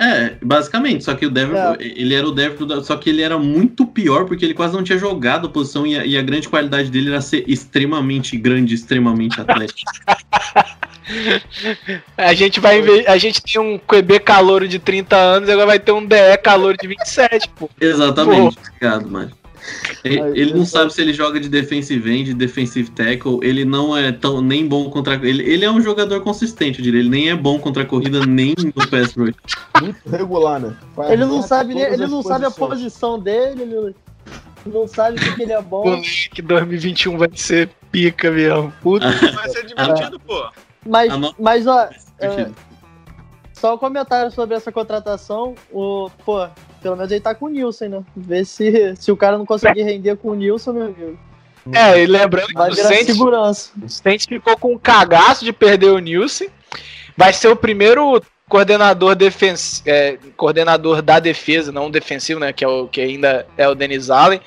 [0.00, 1.76] É, basicamente, só que o Devil, É.
[1.80, 4.96] ele era o da- só que ele era muito pior porque ele quase não tinha
[4.96, 9.40] jogado a posição e a, e a grande qualidade dele era ser extremamente grande, extremamente
[9.40, 9.90] atlético.
[12.16, 15.78] A gente vai A gente tem um QB calouro de 30 anos e agora vai
[15.78, 17.70] ter um DE calouro de 27, pô.
[17.80, 19.30] Exatamente, obrigado, mano.
[20.04, 23.96] Ele, ele não sabe se ele joga de defensive end, de defensive tackle, ele não
[23.96, 27.30] é tão nem bom contra ele, ele é um jogador consistente, eu diria, ele nem
[27.30, 29.34] é bom contra a corrida nem no pass rush.
[29.80, 30.76] Muito regular, né?
[30.94, 33.94] Faz Ele não sabe, ele as não sabe a posição dele, ele
[34.66, 35.84] não sabe o que, ele é bom.
[35.84, 38.72] Moleque, 2021 vai ser pica, mesmo.
[38.82, 39.10] Puta.
[39.32, 40.50] Vai ser divertido, pô.
[40.86, 41.88] Mas, mas ó,
[42.20, 42.54] Divertido.
[43.52, 45.54] só um comentário sobre essa contratação.
[45.72, 46.46] O, pô,
[46.80, 48.04] pelo menos ele tá com o Nilson, né?
[48.16, 51.18] Ver se, se o cara não conseguir render com o Nilson, meu amigo.
[51.72, 53.70] É, e lembrando que Vai o virar Saints, segurança.
[53.82, 56.46] o Saints ficou com um cagaço de perder o Nilson.
[57.16, 62.52] Vai ser o primeiro coordenador defens é, coordenador da defesa, não defensivo, né?
[62.52, 64.40] Que, é o, que ainda é o Denis Allen,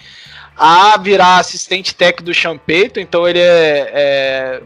[0.58, 3.00] a virar assistente técnico do Payton.
[3.00, 4.62] Então ele é, é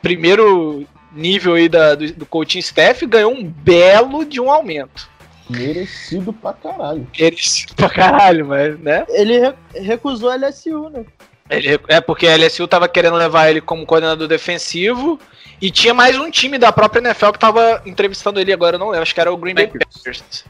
[0.00, 5.08] primeiro nível aí da, do, do coaching staff e ganhou um belo de um aumento.
[5.48, 7.06] Merecido pra caralho.
[7.18, 9.04] Merecido pra caralho, mas, né?
[9.08, 11.04] Ele re- recusou a LSU, né?
[11.48, 15.18] Ele- é porque a LSU tava querendo levar ele como coordenador defensivo
[15.60, 18.88] e tinha mais um time da própria NFL que tava entrevistando ele agora, eu não
[18.88, 19.94] lembro, acho que era o Green Bay Packers.
[20.02, 20.44] Packers.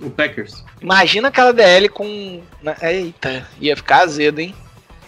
[0.00, 0.64] O Packers.
[0.80, 2.40] Imagina aquela DL com.
[2.62, 4.54] né, Eita, ia ficar azedo, hein?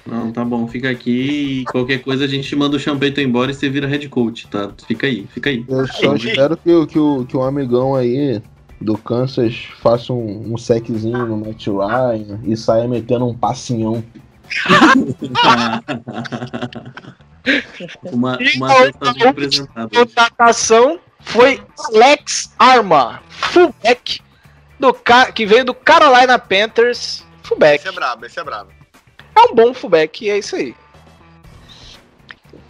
[0.07, 3.55] Não, tá bom, fica aqui e qualquer coisa a gente manda o Champeito embora e
[3.55, 4.73] você vira head coach, tá?
[4.89, 5.63] Fica aí, fica aí.
[5.69, 8.43] Eu só espero que, o- que, o, que o amigão aí
[8.81, 14.03] do Kansas faça um, um seczinho no Matt Ryan e saia metendo um passinhão.
[18.11, 18.69] uma uma
[19.13, 19.89] bem apresentada.
[19.95, 24.21] Contratação foi Alex Arma, fullback
[24.79, 24.97] do
[25.35, 27.25] que veio do Carolina Panthers.
[27.43, 27.81] Fullback.
[27.81, 28.71] Esse é brabo, esse é brabo.
[29.37, 30.75] É um bom fullback, e é isso aí.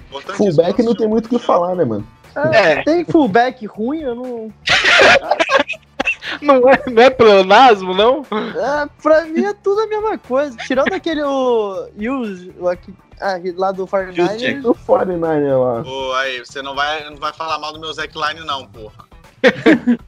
[0.08, 0.36] Importantíssimo.
[0.36, 2.06] Fullback não tem muito o que falar, né, mano?
[2.34, 2.82] É.
[2.82, 4.52] Tem fullback ruim, eu não.
[6.42, 8.24] Não é, não é pleonasmo, não?
[8.30, 10.56] É, pra mim é tudo a mesma coisa.
[10.58, 11.88] Tirando aquele o.
[11.98, 14.64] Use, o aqui, ah, lá do 49ers.
[14.64, 15.82] O 49 lá.
[15.82, 19.04] Pô, aí, você não vai, não vai falar mal do meu Zack Line, não, porra.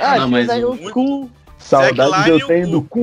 [0.00, 1.28] Ah, Não, mas aí o muito- cu.
[1.58, 3.00] Saudades eu o tenho do cu.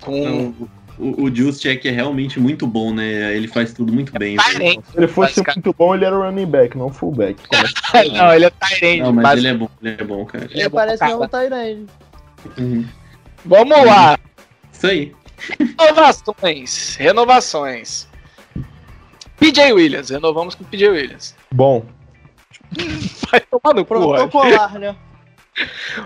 [0.00, 0.54] Com Não,
[0.98, 3.34] o, o Juszczyk é realmente muito bom, né?
[3.36, 4.36] Ele faz tudo muito bem.
[4.36, 4.80] Tyrande.
[4.90, 5.64] Se ele fosse Basicamente.
[5.66, 7.36] muito bom, ele era running back, não fullback.
[7.94, 9.00] É que- Não, ele é Tyrande.
[9.02, 10.44] Não, mas ele é bom, ele é bom, cara.
[10.44, 11.86] Ele é Ele bom parece mesmo o Tyrande.
[12.58, 12.84] Uhum.
[13.44, 14.18] Vamos lá.
[14.72, 15.12] Isso aí.
[15.78, 16.96] Renovações.
[16.96, 18.08] Renovações.
[19.38, 20.10] PJ Williams.
[20.10, 21.34] Renovamos com o PJ Williams.
[21.52, 21.84] Bom,
[23.30, 23.84] Vai tomar no.
[23.84, 24.96] Protocolar, né?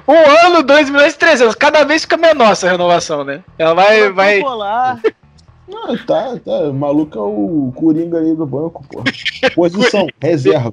[0.06, 1.54] Um ano, 2 milhões e 300.
[1.54, 3.42] Cada vez fica menor essa renovação, né?
[3.58, 4.12] Ela vai.
[4.12, 4.42] vai...
[5.68, 6.60] Não, tá, tá.
[6.70, 9.04] O maluco é o Coringa ali do banco, porra.
[9.54, 10.72] Posição, reserva.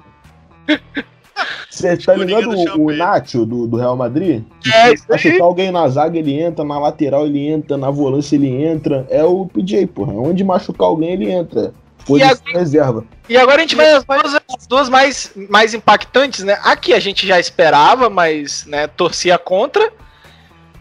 [1.70, 2.92] Você tá ligado do o.
[2.96, 4.44] Nacho do, do Real Madrid?
[4.74, 5.20] É, isso aí.
[5.20, 9.06] chutar alguém na zaga, ele entra, na lateral ele entra, na volância ele entra.
[9.10, 10.14] É o PJ, porra.
[10.14, 11.74] Onde machucar alguém, ele entra.
[12.06, 13.06] Posição reserva.
[13.28, 16.60] E agora a gente vai às duas, as duas mais, mais impactantes, né?
[16.64, 19.92] Aqui a gente já esperava, mas né, torcia contra.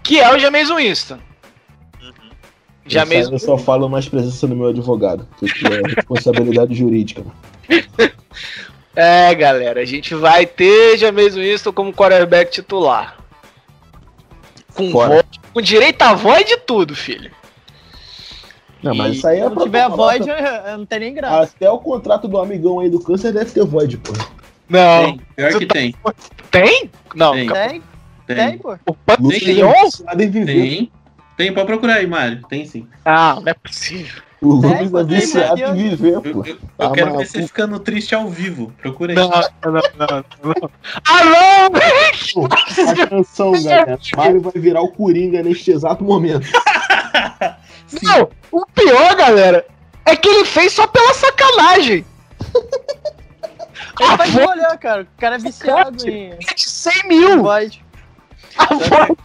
[0.02, 1.18] Que é o Jameson Winston.
[2.02, 2.12] Uhum.
[3.10, 7.24] Aí Eu só falo mais presença do meu advogado, que é responsabilidade jurídica.
[8.96, 13.16] É, galera, a gente vai ter James Winston como quarterback titular.
[14.72, 17.30] Com, voz, com direito a voz de tudo, filho.
[18.84, 20.36] Não, mas E isso aí Se é não pra tiver falar, void, eu-
[20.78, 21.52] não tem nem graça.
[21.56, 24.12] Até o contrato do amigão aí do câncer deve ter void, pô.
[24.68, 25.04] Não.
[25.04, 25.94] Tem, pior Você que tá- tem.
[26.50, 26.90] Tem?
[27.14, 27.32] Não.
[27.32, 27.46] Tem.
[27.46, 27.62] calma.
[28.26, 28.76] Tem, tem, pô.
[28.86, 29.72] O Pantheon?
[30.06, 30.46] Podem viver.
[30.54, 30.92] Tem.
[31.36, 32.42] Tem, pode procurar aí, Mário.
[32.48, 32.86] Tem sim.
[33.04, 34.22] Ah, não é possível.
[34.40, 36.28] O Lubis pô, é tem, viciado mas em viver, Eu, pô.
[36.28, 37.24] eu- eu Tá quero ver maluco.
[37.26, 38.72] você ficando triste ao vivo.
[38.80, 39.16] Procura aí.
[39.16, 40.70] Não, não, não, não.
[41.08, 42.44] Ah, não!
[43.02, 43.98] Atenção, galera.
[44.16, 46.46] Mário vai virar o Coringa neste exato momento.
[48.02, 49.66] Não, o pior, galera,
[50.04, 52.04] é que ele fez só pela sacanagem.
[54.00, 55.02] Ele A vai voz olhar, cara.
[55.02, 57.42] O cara é viciado em é de 100 mil.
[57.42, 57.84] void.
[58.58, 59.16] A voz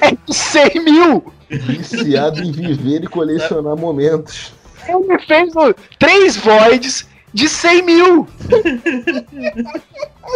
[0.00, 1.32] é de 100 mil.
[1.48, 4.52] Viciado em viver e colecionar momentos.
[4.86, 5.52] Ele fez
[5.98, 8.28] três voids de 100 mil.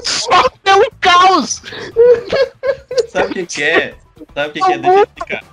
[0.05, 1.63] Só pelo caos.
[3.09, 3.95] Sabe o que, que é?
[4.35, 4.77] Sabe o que, que é?
[4.77, 5.45] Eu explicar.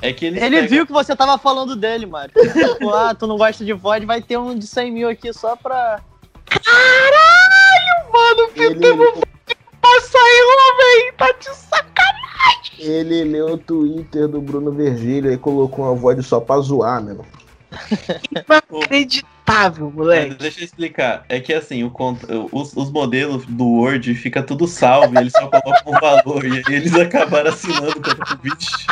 [0.00, 2.32] É que eles Ele pegam- viu que você tava falando dele, Mário.
[2.34, 5.56] Tipo, ah, tu não gosta de void, vai ter um de 100 mil aqui só
[5.56, 6.00] pra.
[6.46, 9.26] Caralho, mano, Ele,
[9.80, 10.42] passa aí,
[10.78, 11.14] velho.
[11.16, 12.78] Tá de sacanagem.
[12.78, 17.24] ele leu o Twitter do Bruno Virgílio e colocou uma voz só pra zoar, meu.
[18.30, 20.34] Inacreditável, Mas moleque.
[20.36, 21.24] deixa eu explicar.
[21.28, 25.48] É que assim, o cont- os, os modelos do Word fica tudo salvo, eles só
[25.48, 26.44] colocam um valor.
[26.44, 28.86] E aí eles acabaram assinando como vixe.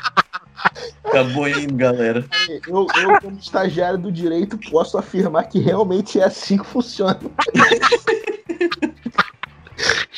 [1.20, 2.24] Acabou indo, galera.
[2.66, 7.18] Eu, eu, como estagiário do direito, posso afirmar que realmente é assim que funciona.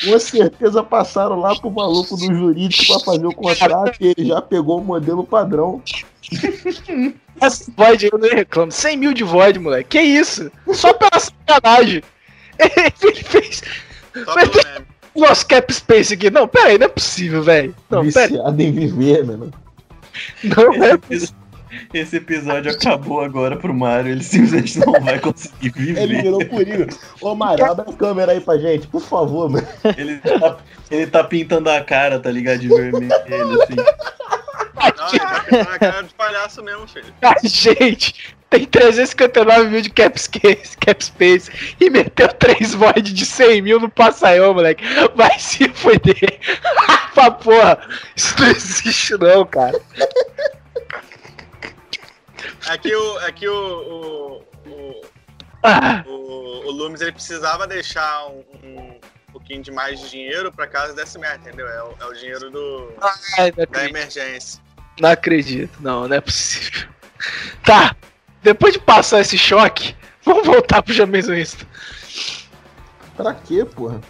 [0.05, 4.41] Com certeza passaram lá pro maluco do jurídico pra fazer o contrato e ele já
[4.41, 5.83] pegou o modelo padrão.
[7.41, 8.71] Essa void eu nem reclamo.
[8.71, 9.91] 100 mil de void, moleque.
[9.91, 10.51] Que isso?
[10.73, 12.03] Só pela sacanagem.
[12.59, 13.63] Ele fez
[14.25, 14.35] Só
[15.19, 16.31] nosso cap space aqui.
[16.31, 17.75] Não, pera aí, não é possível, velho.
[17.91, 19.53] Não, pera viciado em viver, mano.
[20.45, 21.35] Não Esse, é epi-
[21.95, 24.13] esse episódio acabou agora pro Mario.
[24.13, 26.23] Ele simplesmente não vai conseguir Ele viver.
[26.23, 26.87] virou Coringa.
[27.21, 29.67] Ô, Mário, abre a câmera aí pra gente, por favor, mano.
[29.97, 30.57] Ele tá,
[30.91, 32.59] ele tá pintando a cara, tá ligado?
[32.61, 33.77] De vermelho, assim.
[33.77, 37.13] Não, ele tá pintando a cara de palhaço mesmo, filho.
[37.23, 43.27] A gente tem 359 mil de cap space, cap space e meteu 3 void de
[43.27, 44.85] 100 mil no passaião, moleque.
[45.15, 46.41] Vai se foder.
[47.15, 47.79] pra porra.
[48.17, 49.79] Isso não existe, não, cara.
[52.69, 53.19] Aqui o.
[53.19, 53.55] Aqui o.
[53.55, 55.01] o, o
[55.63, 59.01] Ah, o, o Loomis ele precisava deixar um, um
[59.33, 61.69] pouquinho de mais de dinheiro pra caso desse merda, entendeu?
[61.69, 62.93] É o, é o dinheiro do,
[63.37, 64.63] ai, da acredito, emergência.
[65.01, 65.83] não acredito.
[65.83, 66.89] Não, não é possível.
[67.65, 67.95] Tá.
[68.43, 71.67] Depois de passar esse choque, vamos voltar pro James Winston.
[73.17, 74.01] Pra quê, porra?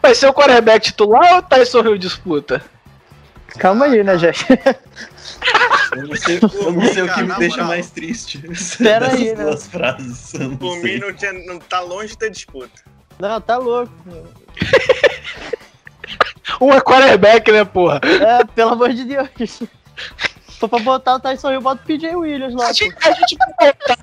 [0.00, 2.64] Vai ser o quarterback titular ou o Tyson Hill disputa?
[3.58, 4.44] Calma aí, né, gente?
[5.94, 7.68] Eu não sei, eu não sei o que me deixa moral.
[7.68, 8.44] mais triste.
[8.50, 9.44] Espera dessas aí, né?
[9.44, 10.32] duas frases.
[10.58, 10.98] Por mim sei.
[10.98, 12.82] não, tinha, não tá longe de ter disputa.
[13.18, 13.92] Não, tá louco.
[16.60, 18.00] Um é quarterback, né, porra?
[18.02, 19.62] É, pelo amor de Deus.
[20.58, 22.68] For pra botar o Tyson Hill, bota o PJ Williams lá.
[22.68, 23.98] A gente, a gente vai voltar.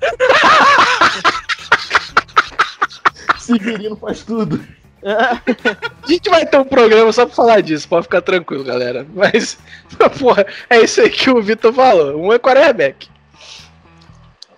[3.38, 4.64] Severino faz tudo.
[5.04, 9.06] A gente vai ter um programa só pra falar disso, pode ficar tranquilo, galera.
[9.14, 9.58] Mas,
[10.18, 12.16] porra, é isso aí que o Vitor falou.
[12.16, 13.08] Um é quarterback.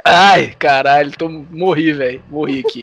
[0.05, 2.23] Ai, caralho, tô, morri, velho.
[2.31, 2.81] Morri aqui.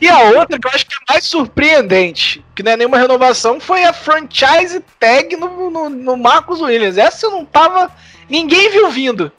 [0.00, 3.58] E a outra que eu acho que é mais surpreendente, que não é nenhuma renovação,
[3.58, 6.96] foi a franchise tag no, no, no Marcos Williams.
[6.96, 7.90] Essa eu não tava.
[8.28, 9.32] Ninguém viu vindo.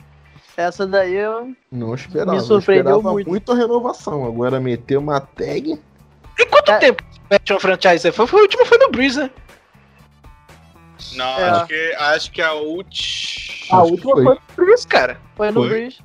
[0.57, 1.53] Essa daí eu.
[1.71, 2.33] Não esperava.
[2.33, 3.29] Me surpreendeu eu esperava muito.
[3.29, 4.25] muito a renovação.
[4.25, 5.79] Agora meter uma tag.
[6.37, 6.77] E quanto É.
[6.77, 8.11] tempo que mete uma franchise?
[8.11, 9.29] Foi, foi, o último foi no Breeze, né?
[11.15, 11.49] Não, É.
[11.49, 13.79] acho, que, acho que a última.
[13.79, 14.23] A última foi.
[14.25, 15.19] foi no Breeze, cara.
[15.37, 15.69] Foi no Foi.
[15.69, 15.97] Breeze.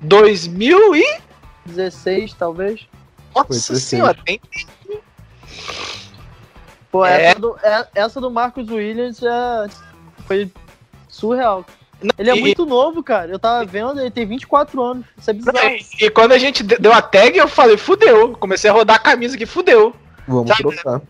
[0.00, 1.20] 2000 e.
[1.66, 2.86] 16, talvez.
[3.34, 3.82] Nossa 16.
[3.82, 4.40] senhora, tem
[6.90, 7.26] Pô, É.
[7.26, 9.66] essa, do, é- essa do Marcos Williams é,
[10.26, 10.50] foi
[11.08, 11.64] surreal.
[12.16, 13.30] Ele é e- muito novo, cara.
[13.30, 15.04] Eu tava vendo, ele tem 24 anos.
[15.18, 15.58] Isso é bizarro.
[15.58, 18.32] E, e quando a gente de- deu a tag, eu falei, fudeu.
[18.36, 19.94] Comecei a rodar a camisa aqui, fudeu.
[20.26, 21.02] Vamos Sabe, trocar.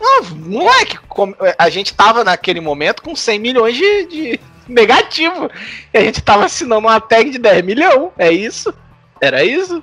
[0.00, 5.50] Ah, moleque, com- a gente tava naquele momento com 100 milhões de, de negativo.
[5.92, 8.10] E a gente tava assinando uma tag de 10 milhões.
[8.16, 8.72] É isso?
[9.20, 9.82] Era isso?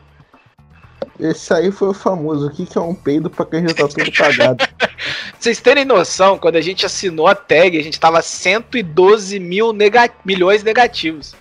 [1.24, 2.48] Esse aí foi o famoso.
[2.48, 4.68] O que, que é um peido pra quem já tá tudo cagado?
[5.40, 10.10] Vocês terem noção, quando a gente assinou a tag, a gente tava 112 mil nega
[10.26, 11.34] milhões negativos.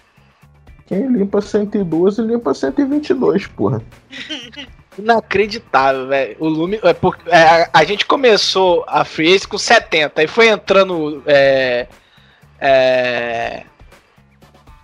[0.86, 3.82] Quem limpa 112 limpa 122, porra.
[4.98, 6.36] inacreditável, velho.
[6.38, 6.78] O Lume.
[6.82, 11.22] É, porque, é, a, a gente começou a Free Agency com 70, aí foi entrando.
[11.26, 11.86] É,
[12.60, 13.62] é,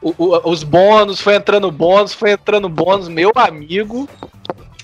[0.00, 4.08] o- o- os bônus, foi entrando bônus, foi entrando bônus, meu amigo.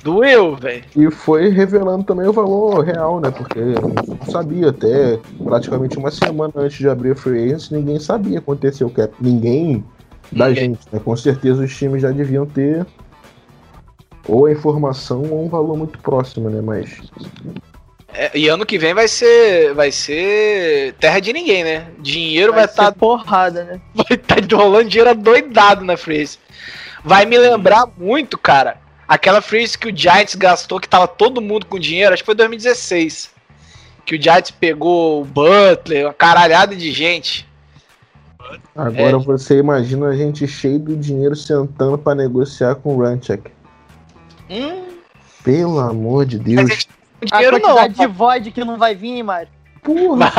[0.05, 0.85] Doeu, velho.
[0.95, 3.31] E foi revelando também o valor real, né?
[3.31, 8.39] Porque não sabia até praticamente uma semana antes de abrir a Free Agency, ninguém sabia
[8.39, 9.15] acontecer o cap.
[9.19, 9.83] Ninguém
[10.31, 10.65] da Ninguém.
[10.65, 11.01] gente, né?
[11.03, 12.87] Com certeza os times já deviam ter
[14.29, 16.61] ou a informação ou um valor muito próximo, né?
[16.61, 17.01] Mas
[18.13, 19.73] É, e ano que vem vai ser.
[19.73, 21.89] Vai ser terra de ninguém, né?
[21.99, 23.81] Dinheiro vai estar ser porrada, né?
[24.07, 26.39] vai tá rolando dinheiro adoidado na Freeze.
[27.03, 31.67] Vai me lembrar muito, cara, aquela Freeze que o Giants gastou, que tava todo mundo
[31.67, 33.31] com dinheiro, acho que foi 2016.
[34.05, 37.49] Que o Giants pegou o Butler, uma caralhada de gente.
[38.77, 39.19] agora É.
[39.19, 43.51] você imagina a gente cheio do dinheiro sentando pra negociar com o Ranchak.
[44.51, 44.85] Hum,
[45.43, 46.57] Pelo amor de Deus.
[47.21, 47.75] não A dinheiro não.
[47.75, 49.49] quantidade de void que não vai vir, Mário.
[49.85, 50.33] Porra!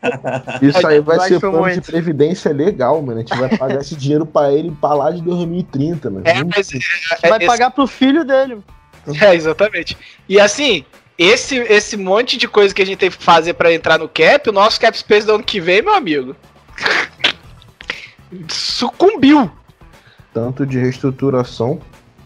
[0.62, 1.82] Isso aí vai ser plano de muito.
[1.90, 3.18] previdência legal, mano.
[3.18, 6.26] A gente vai pagar esse dinheiro pra ele pra lá de 2030, mano.
[6.26, 8.58] É, mas, é, Vai esse- pagar pro filho dele.
[9.22, 9.96] É, exatamente.
[10.28, 10.84] E assim,
[11.16, 14.50] esse, esse monte de coisa que a gente tem que fazer pra entrar no cap,
[14.50, 16.36] o nosso cap space do ano que vem, meu amigo.
[18.48, 19.50] Sucumbiu.
[20.34, 21.80] Tanto de reestruturação.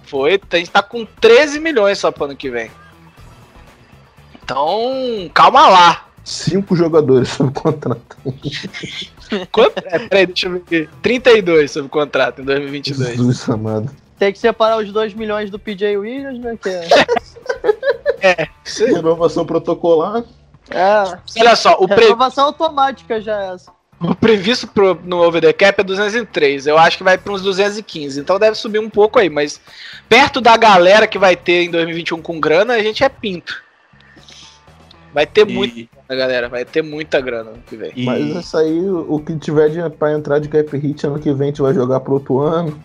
[0.05, 2.71] Foi, a gente tá com 13 milhões só pro ano que vem.
[4.43, 6.07] Então, calma lá.
[6.25, 8.17] Cinco jogadores sob contrato.
[9.51, 9.79] Quanto?
[9.87, 10.89] É, peraí, deixa eu ver.
[11.03, 13.09] 32 sob contrato em 2022.
[13.17, 13.91] Jesus amado.
[14.19, 16.57] Tem que separar os 2 milhões do PJ Williams, né?
[16.63, 16.69] Que
[18.21, 18.49] é...
[18.95, 20.23] Renovação protocolar.
[20.71, 21.19] é.
[21.41, 23.73] Olha só, o, pre- Renovação automática já é essa.
[24.01, 26.67] o previsto pro- no over the cap é 203.
[26.69, 28.21] Eu acho que vai pra uns 215.
[28.21, 29.29] Então deve subir um pouco aí.
[29.29, 29.61] Mas
[30.09, 33.61] perto da galera que vai ter em 2021 com grana, a gente é pinto.
[35.13, 36.49] Vai ter muita E, grana, galera.
[36.49, 37.93] Vai ter muita grana ano que vem.
[37.95, 41.33] e- Mas isso aí, o que tiver de, pra entrar de cap hit ano que
[41.33, 42.83] vem, a gente vai jogar pro outro ano.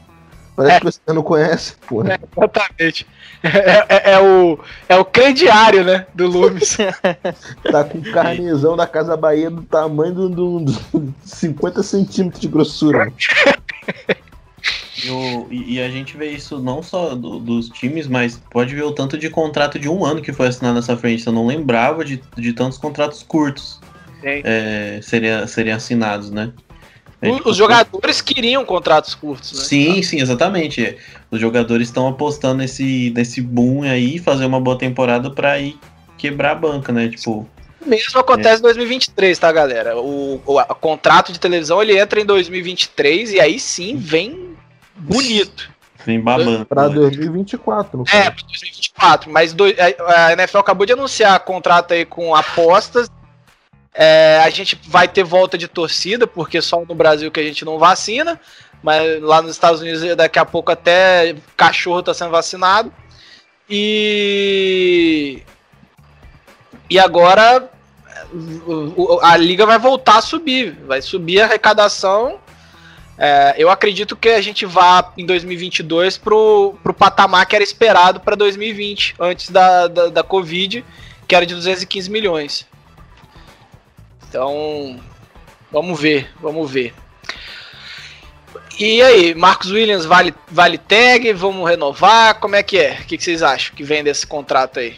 [0.55, 0.79] Parece É.
[0.79, 2.03] que você não conhece, pô.
[2.03, 3.05] É, exatamente.
[3.43, 4.59] É, é- é o,
[4.89, 6.07] é o crediário, né?
[6.15, 6.77] Do Loomis.
[7.71, 12.41] Tá com o carnezão da Casa Bahia do tamanho de um de um 50 centímetros
[12.41, 13.13] de grossura.
[15.03, 18.73] E, o- e- e a gente vê isso não só do- dos times, mas pode
[18.73, 21.25] ver o tanto de contrato de um ano que foi assinado nessa frente.
[21.25, 23.79] Eu não lembrava de, de tantos contratos curtos
[24.23, 26.51] é, seriam, seriam assinados, né?
[27.21, 29.63] É, Os tipo, jogadores queriam contratos curtos, né?
[29.65, 30.97] Sim, sim, exatamente.
[31.31, 35.77] Os jogadores estão apostando nesse, nesse boom aí, fazer uma boa temporada pra ir
[36.17, 37.09] quebrar a banca, né?
[37.09, 37.47] Tipo,
[37.83, 39.97] O mesmo acontece em 2023, tá, galera?
[39.97, 44.46] O, o a- contrato de televisão ele entra em 2023 e aí sim vem
[44.97, 45.69] bonito.
[46.05, 46.65] vem babando.
[46.65, 46.95] Pra né?
[46.95, 52.05] 2024, no É, pra 2024, mas do- a a NFL acabou de anunciar contrato aí
[52.05, 53.09] com apostas.
[53.93, 57.65] É, a gente vai ter volta de torcida, porque só no Brasil que a gente
[57.65, 58.39] não vacina.
[58.83, 62.93] Mas lá nos Estados Unidos daqui a pouco até cachorro tá sendo vacinado.
[63.69, 65.41] E.
[66.89, 67.69] E agora
[69.23, 70.77] a liga vai voltar a subir.
[70.85, 72.39] Vai subir a arrecadação.
[73.17, 78.19] É, eu acredito que a gente vá em 2022 pro, pro patamar que era esperado
[78.19, 80.85] para 2020, antes da, da, da Covid,
[81.27, 82.67] que era de 215 milhões.
[84.29, 84.99] Então,
[85.71, 86.93] vamos ver, vamos ver.
[88.79, 91.33] E aí, Marcos Williams vale, vale tag?
[91.33, 92.35] Vamos renovar?
[92.39, 92.99] Como é que é?
[93.01, 94.95] O que, que vocês acham que vem desse contrato aí?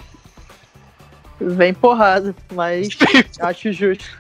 [1.40, 2.90] Vem porrada, mas
[3.40, 4.19] acho justo.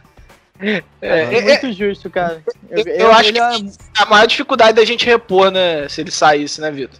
[0.62, 2.44] É, É, é- é muito justo, cara.
[2.70, 5.88] eu- eu acho ele que- é- a maior dificuldade da gente repor, né?
[5.88, 7.00] Se ele saísse, né, Vitor?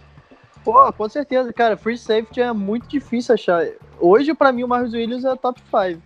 [0.64, 1.76] Pô, com certeza, cara.
[1.76, 3.66] Free safety é muito difícil achar.
[3.98, 6.00] Hoje, pra mim, o Marcos Williams é top 5.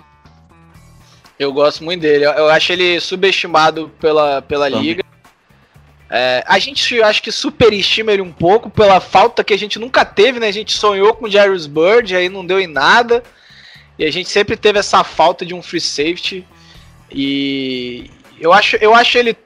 [1.38, 2.24] Eu gosto muito dele.
[2.24, 4.82] Eu, eu acho ele subestimado pela, pela Também.
[4.84, 5.04] liga.
[6.10, 10.04] É, a gente acho que superestima ele um pouco pela falta que a gente nunca
[10.04, 10.46] teve, né?
[10.48, 13.22] A gente sonhou com o Jarvis Bird, aí não deu em nada.
[13.98, 16.46] E a gente sempre teve essa falta de um free safety.
[17.14, 19.37] E eu acho, eu acho ele.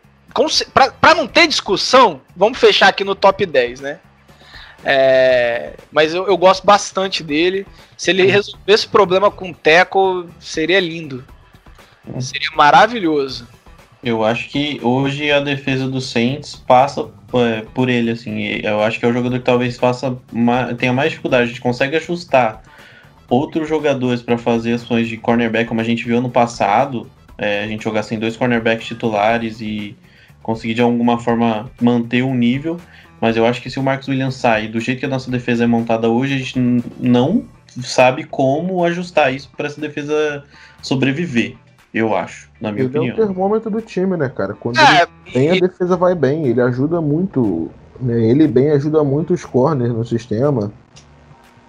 [1.00, 3.98] pra não ter discussão, vamos fechar aqui no top 10, né?
[4.84, 7.66] É, mas eu, eu gosto bastante dele.
[7.96, 11.24] Se ele resolvesse o problema com o Teco, seria lindo.
[12.20, 13.46] Seria maravilhoso.
[14.02, 18.40] Eu acho que hoje a defesa do Saints passa é, por ele, assim.
[18.62, 21.42] Eu acho que é o jogador que talvez faça ma- tenha mais dificuldade.
[21.42, 22.62] A gente consegue ajustar
[23.28, 27.10] outros jogadores para fazer ações de cornerback, como a gente viu no passado.
[27.38, 29.96] É, a gente jogar sem dois cornerbacks titulares e
[30.42, 32.78] conseguir de alguma forma manter o nível.
[33.20, 35.64] Mas eu acho que se o Marcos Williams sai do jeito que a nossa defesa
[35.64, 36.58] é montada hoje, a gente
[37.00, 37.44] não
[37.82, 40.44] sabe como ajustar isso para essa defesa
[40.82, 41.54] sobreviver.
[41.94, 43.16] Eu acho, na minha Ele é o opinião.
[43.16, 44.52] termômetro do time, né, cara?
[44.54, 46.46] Quando ele É, a e- defesa vai bem.
[46.46, 47.70] Ele ajuda muito.
[48.00, 48.20] Né?
[48.30, 50.72] Ele bem ajuda muito os corners no sistema.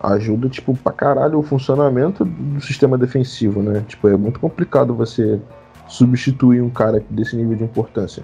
[0.02, 3.84] Ajuda, tipo, pra caralho o funcionamento do sistema defensivo, né?
[3.88, 5.40] Tipo, é muito complicado você
[5.90, 8.24] substituir um cara desse nível de importância.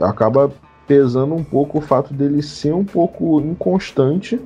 [0.00, 0.50] Acaba
[0.86, 4.40] pesando um pouco o fato dele ser um pouco inconstante.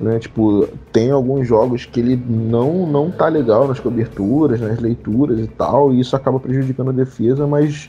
[0.00, 0.18] Né?
[0.18, 5.46] Tipo, tem alguns jogos que ele não, não tá legal nas coberturas, nas leituras e
[5.46, 7.88] tal, e isso acaba prejudicando a defesa, mas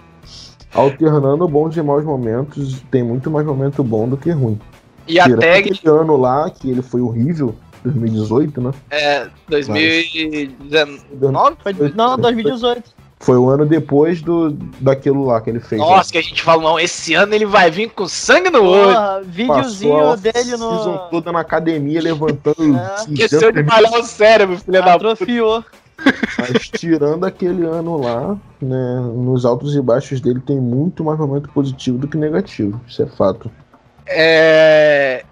[0.74, 4.60] alternando bons e maus momentos, tem muito mais momento bom do que ruim.
[5.08, 8.72] e a Tirando tag aquele ano lá, que ele foi horrível, 2018, né?
[8.90, 11.58] é 2019.
[11.62, 13.07] Foi, não, 2018.
[13.20, 15.82] Foi o ano depois do, daquilo lá que ele fez.
[15.82, 15.88] né?
[15.88, 18.84] Nossa, que a gente fala, não, esse ano ele vai vir com sangue no olho.
[18.94, 20.98] Porra, Passou videozinho dele season no.
[21.10, 22.78] toda na academia, levantando.
[22.78, 22.96] É.
[23.12, 24.94] Esqueceu de malhar o cérebro, filho da puta.
[24.96, 25.66] Atrofiou.
[26.38, 31.50] Mas tirando aquele ano lá, né, nos altos e baixos dele tem muito mais momento
[31.50, 32.80] positivo do que negativo.
[32.88, 33.50] Isso é fato.
[34.06, 35.24] É...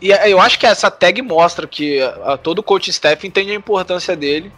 [0.00, 3.54] E eu acho que essa tag mostra que a- todo o coach staff entende a
[3.54, 4.50] importância dele.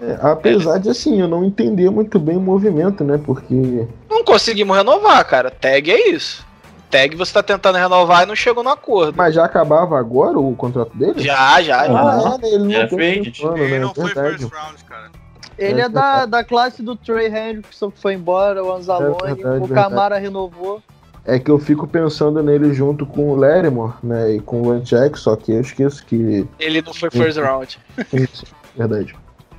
[0.00, 3.18] É, apesar de assim, eu não entender muito bem o movimento, né?
[3.24, 5.50] Porque Não conseguimos renovar, cara.
[5.50, 6.46] Tag é isso.
[6.90, 9.14] Tag você tá tentando renovar e não chegou no acordo.
[9.16, 11.20] Mas já acabava agora o contrato dele?
[11.20, 11.92] Já, já, já.
[12.00, 12.48] Ah, é, né?
[12.48, 13.78] Ele Já não tem fez, muito ano, Ele né?
[13.80, 14.38] não foi Verdade.
[14.38, 15.10] first round, cara.
[15.58, 19.64] Ele é da, da classe do Trey Hendrickson que foi embora, o Anzalone, É verdade,
[19.64, 20.80] o Camara renovou.
[21.24, 24.36] É que eu fico pensando nele junto com o Larimore, né?
[24.36, 26.46] E com o Lanchek, só que eu esqueço que.
[26.60, 27.78] Ele não foi first round.
[28.12, 28.46] Isso,
[28.76, 29.14] verdade.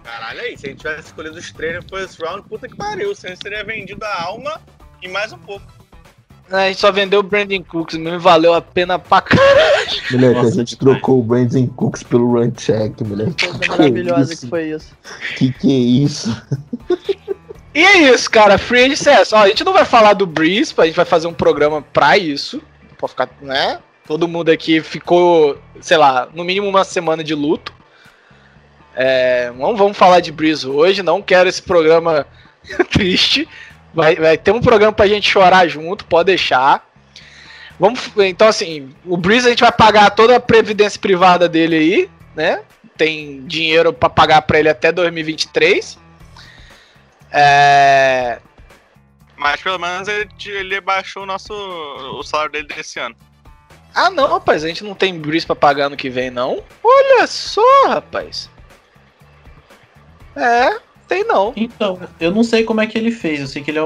[0.09, 3.13] Caralho, aí, se a gente tivesse escolhido os trainers first round, puta que pariu.
[3.13, 4.59] Você teria vendido a alma
[5.03, 5.65] e mais um pouco.
[6.51, 10.01] A gente só vendeu o Brandon Cooks, mesmo valeu a pena pra caralho.
[10.11, 13.45] Moleque, Nossa, a gente trocou o Brandon Cooks pelo Runcheck, moleque.
[13.45, 14.41] Coisa Que maravilhosa isso?
[14.41, 14.97] que foi isso.
[15.37, 16.43] Que que é isso?
[17.75, 18.57] E é isso, cara.
[18.57, 19.31] Free Agent CS.
[19.31, 22.17] Ó, a gente não vai falar do Breeze, a gente vai fazer um programa pra
[22.17, 22.59] isso.
[22.97, 23.79] Pra ficar, né?
[24.07, 27.78] Todo mundo aqui ficou, sei lá, no mínimo uma semana de luto.
[29.01, 32.27] É, não vamos falar de Breeze hoje, não quero esse programa
[32.91, 33.47] triste.
[33.93, 36.85] Vai, vai ter um programa pra gente chorar junto, pode deixar.
[37.79, 42.09] Vamos, então, assim, o Breeze a gente vai pagar toda a previdência privada dele aí,
[42.35, 42.61] né?
[42.97, 45.97] Tem dinheiro pra pagar pra ele até 2023.
[47.31, 48.39] É,
[49.37, 51.53] Mas pelo menos ele, ele baixou o nosso.
[51.53, 53.15] o salário dele desse ano.
[53.95, 56.61] Ah, não, rapaz, a gente não tem Breeze pra pagar ano que vem, não.
[56.83, 58.49] Olha só, rapaz.
[60.39, 60.77] É,
[61.07, 61.53] tem não.
[61.55, 63.39] Então, eu não sei como é que ele fez.
[63.41, 63.83] Eu sei que ele, é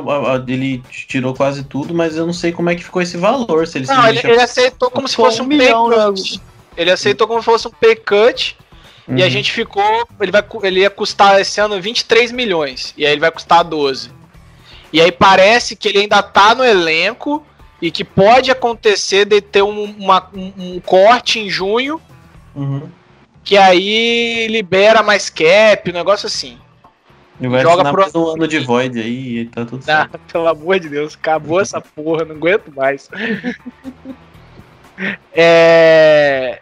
[0.47, 3.65] ele tirou quase tudo, mas eu não sei como é que ficou esse valor.
[3.67, 5.97] Se ele Não, ele, ele aceitou como se fosse um um pay milhão, né?
[6.75, 8.57] Ele aceitou como se fosse um pay cut.
[9.07, 9.31] E a Uhum.
[9.31, 9.83] gente ficou.
[10.19, 12.93] Ele, vai, ele ia custar esse ano 23 milhões.
[12.97, 14.09] E aí ele vai custar 12.
[14.93, 17.45] E aí parece que ele ainda tá no elenco.
[17.81, 21.99] E que pode acontecer de ter um, uma- um- um corte em junho.
[22.55, 22.83] Uhum.
[23.43, 26.57] Que aí libera mais cap, um negócio assim.
[27.61, 30.19] Joga pro- um ano de Void aí e tá tudo Ah, certo.
[30.31, 33.09] pelo amor de Deus, acabou essa porra, não aguento mais.
[35.33, 36.59] É...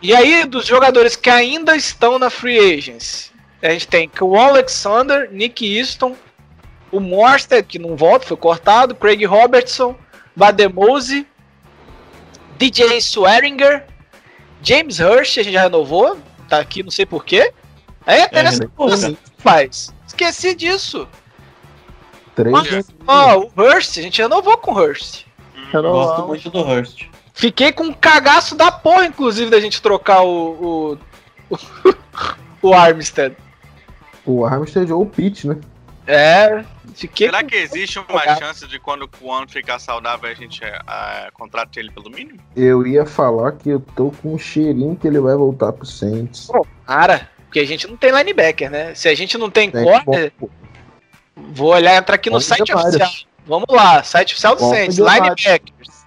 [0.00, 5.28] E aí, dos jogadores que ainda estão na Free Agents, a gente tem o Alexander,
[5.30, 6.16] Nick Easton,
[6.90, 9.96] o Morstead, que não volta, foi cortado, Craig Robertson,
[10.34, 11.24] Bademose,
[12.58, 13.84] DJ Swearinger,
[14.62, 17.52] James Hurst, a gente já renovou, tá aqui, não sei porquê.
[18.06, 19.16] É, até É, nessa renovou, porra, cara.
[19.38, 19.94] faz.
[20.06, 21.08] Esqueci disso.
[22.34, 22.86] Três anos.
[23.06, 25.24] Ó, o Hurst, a gente renovou com o Hurst.
[25.70, 26.06] Renovamos.
[26.06, 27.04] Gosto muito do Hurst.
[27.34, 30.98] Fiquei com um cagaço da porra, inclusive, da gente trocar o.
[31.50, 31.56] o,
[32.62, 33.36] o Armstead.
[34.24, 35.56] O Armstead ou o Pitt, né?
[36.06, 40.62] É, fiquei Será que existe uma chance de quando o ano ficar saudável a gente
[40.64, 42.38] ah, contrate ele pelo mínimo?
[42.56, 46.48] Eu ia falar que eu tô com um cheirinho que ele vai voltar pro Saints.
[46.86, 48.94] Cara, porque a gente não tem linebacker, né?
[48.94, 50.32] Se a gente não tem corner,
[51.36, 53.10] vou olhar, entrar aqui no Vamos site oficial.
[53.44, 55.34] Vamos lá, site oficial do Vamos Saints, Demário.
[55.36, 56.06] linebackers.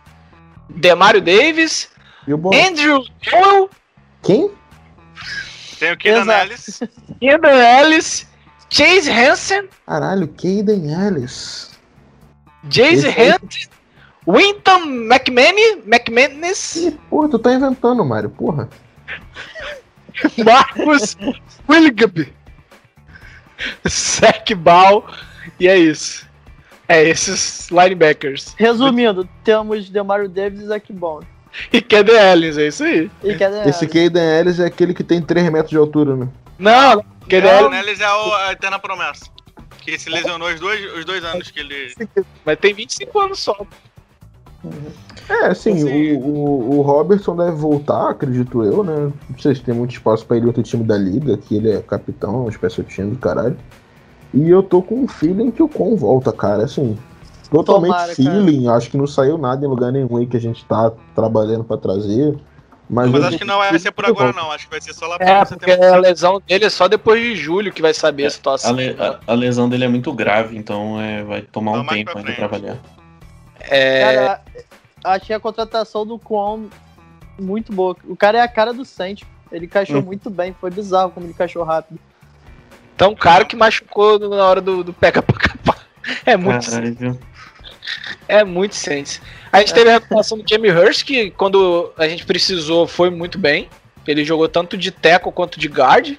[0.70, 1.90] Demario Davis,
[2.28, 2.34] E.
[2.34, 3.70] Andrew Joel,
[4.24, 4.52] Quem?
[5.80, 6.42] Tem o Keenan.
[6.42, 6.80] Ellis.
[7.20, 8.28] Kendall Ellis,
[8.70, 11.72] Chase Hansen, Caralho, Caden Ellis.
[12.64, 13.68] Aí- Hunt,
[14.28, 18.68] Winton McManus, McManus, Ih, porra, tu tá inventando, Mário, porra.
[20.44, 21.16] Marcos
[21.70, 22.34] Willigab,
[23.88, 25.06] Zach Ball,
[25.60, 26.26] e é isso.
[26.88, 28.54] É esses linebackers.
[28.58, 31.26] Resumindo, temos Demario Davis e Zach Bond.
[31.72, 33.10] E Kaden Ellis, é isso aí.
[33.24, 33.32] E
[33.68, 36.28] Esse Caden Ellis é aquele que tem 3 metros de altura, né?
[36.60, 39.26] Não, Kaden O Ellis Nelis é o- a eterna promessa.
[39.80, 41.94] Que se lesionou os dois, os dois anos que ele.
[42.44, 43.56] mas tem 25 anos só.
[45.30, 49.12] É, assim, o, o, o Robertson deve voltar, acredito eu, né?
[49.30, 51.72] Não sei se tem muito espaço pra ele em outro time da liga, que ele
[51.72, 53.58] é capitão, special time do caralho.
[54.34, 56.98] E eu tô com um feeling que o Con volta, cara, assim.
[57.52, 60.66] Totalmente Tomara, feeling, acho que não saiu nada em lugar nenhum aí que a gente
[60.66, 62.36] tá trabalhando pra trazer.
[62.90, 64.52] Mas, Mas acho que não vai ser por agora, não.
[64.52, 65.94] Acho que vai ser só lá pra É, porque setembro.
[65.94, 68.74] a lesão dele é só depois de julho que vai saber a A, situação.
[68.74, 72.20] le- a- a lesão dele é muito grave, então é, vai tomar um tempo pra
[72.22, 72.78] ainda pra avaliar.
[73.62, 74.42] É, Cara,
[75.04, 76.68] achei a contratação do Kwon
[77.40, 77.96] muito boa.
[78.06, 79.28] O cara é a cara do Saints.
[79.52, 80.02] Ele encaixou Hum.
[80.04, 80.56] muito bem.
[80.60, 82.00] Foi bizarro como ele encaixou rápido.
[82.98, 85.86] tão caro que machucou na hora do, do pega pra capar.
[86.26, 87.20] É muito, Caralho, viu?
[88.28, 89.22] É muito sense.
[89.52, 93.38] A gente teve a recuperação do Jamie Hurst, que quando a gente precisou foi muito
[93.38, 93.70] bem.
[94.08, 96.16] Ele jogou tanto de tackle quanto de guard.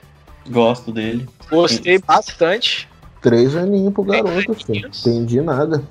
[0.48, 1.28] Gosto dele.
[1.50, 2.88] Gostei bastante.
[3.20, 4.88] Três aninhos pro garoto, filho.
[4.88, 5.82] Entendi nada.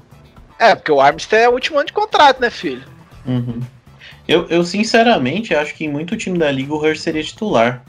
[0.60, 2.84] É, porque o Armstead é o último ano de contrato, né, filho?
[3.26, 3.62] Uhum.
[4.28, 7.84] Eu, eu, sinceramente, acho que em muito time da liga o Hurst seria titular.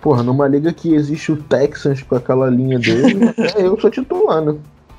[0.00, 4.40] Porra, numa liga que existe o Texans com aquela linha dele, é, eu sou titular,
[4.40, 4.56] né?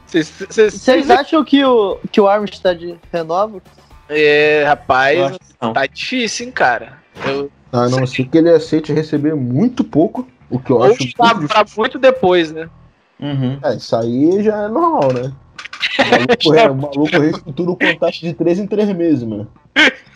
[0.09, 3.61] Vocês- acham que o, que o Armstead renova?
[4.09, 6.97] É, rapaz, tá difícil, hein, cara.
[7.25, 11.13] Eu A não ser que ele aceite receber muito pouco, o que eu ou acho
[11.15, 12.67] tá muito pra muito depois, né?
[13.19, 13.59] Uhum.
[13.63, 15.31] É, isso aí já é normal, né?
[15.99, 19.51] O maluco, é, o maluco reestrutura o contrato de 3 em 3 meses, mano.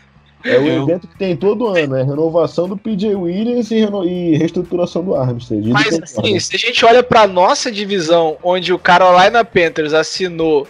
[0.43, 4.03] É o Eu- evento que tem todo ano, é renovação do PJ Williams e, reno-
[4.05, 5.69] e reestruturação do Armstead.
[5.69, 10.67] Mas assim, se a gente olha pra nossa divisão, onde o Carolina Panthers assinou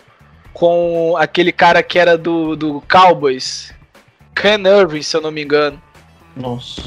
[0.53, 3.73] com aquele cara que era do, do Cowboys,
[4.35, 5.81] Ken Irving, se eu não me engano.
[6.35, 6.81] Nossa.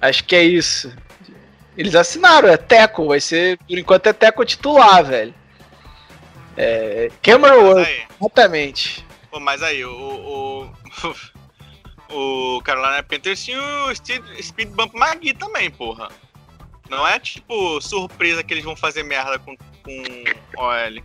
[0.00, 0.92] Acho que é isso.
[1.76, 5.32] Eles assinaram, é Teco, vai ser, por enquanto é Teco titular, velho.
[6.56, 9.06] É, Cameron aí, exatamente.
[9.30, 9.90] pô, mas aí, o.
[9.90, 10.62] O,
[11.08, 11.14] o
[12.62, 16.08] Carolina Panthers tinha o Speed, Speed Bump Magui também, porra.
[16.88, 20.02] Não é tipo surpresa que eles vão fazer merda com, com
[20.56, 21.02] OL.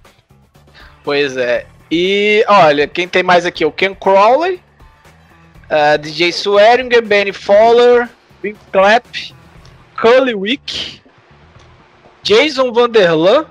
[1.03, 1.65] Pois é.
[1.91, 3.65] E olha, quem tem mais aqui?
[3.65, 4.61] O Ken Crowley,
[5.69, 8.09] uh, DJ Swearinger, Benny Fowler,
[8.41, 9.05] Big Clap,
[9.95, 11.01] Curly Wick,
[12.23, 13.45] Jason Vanderlan.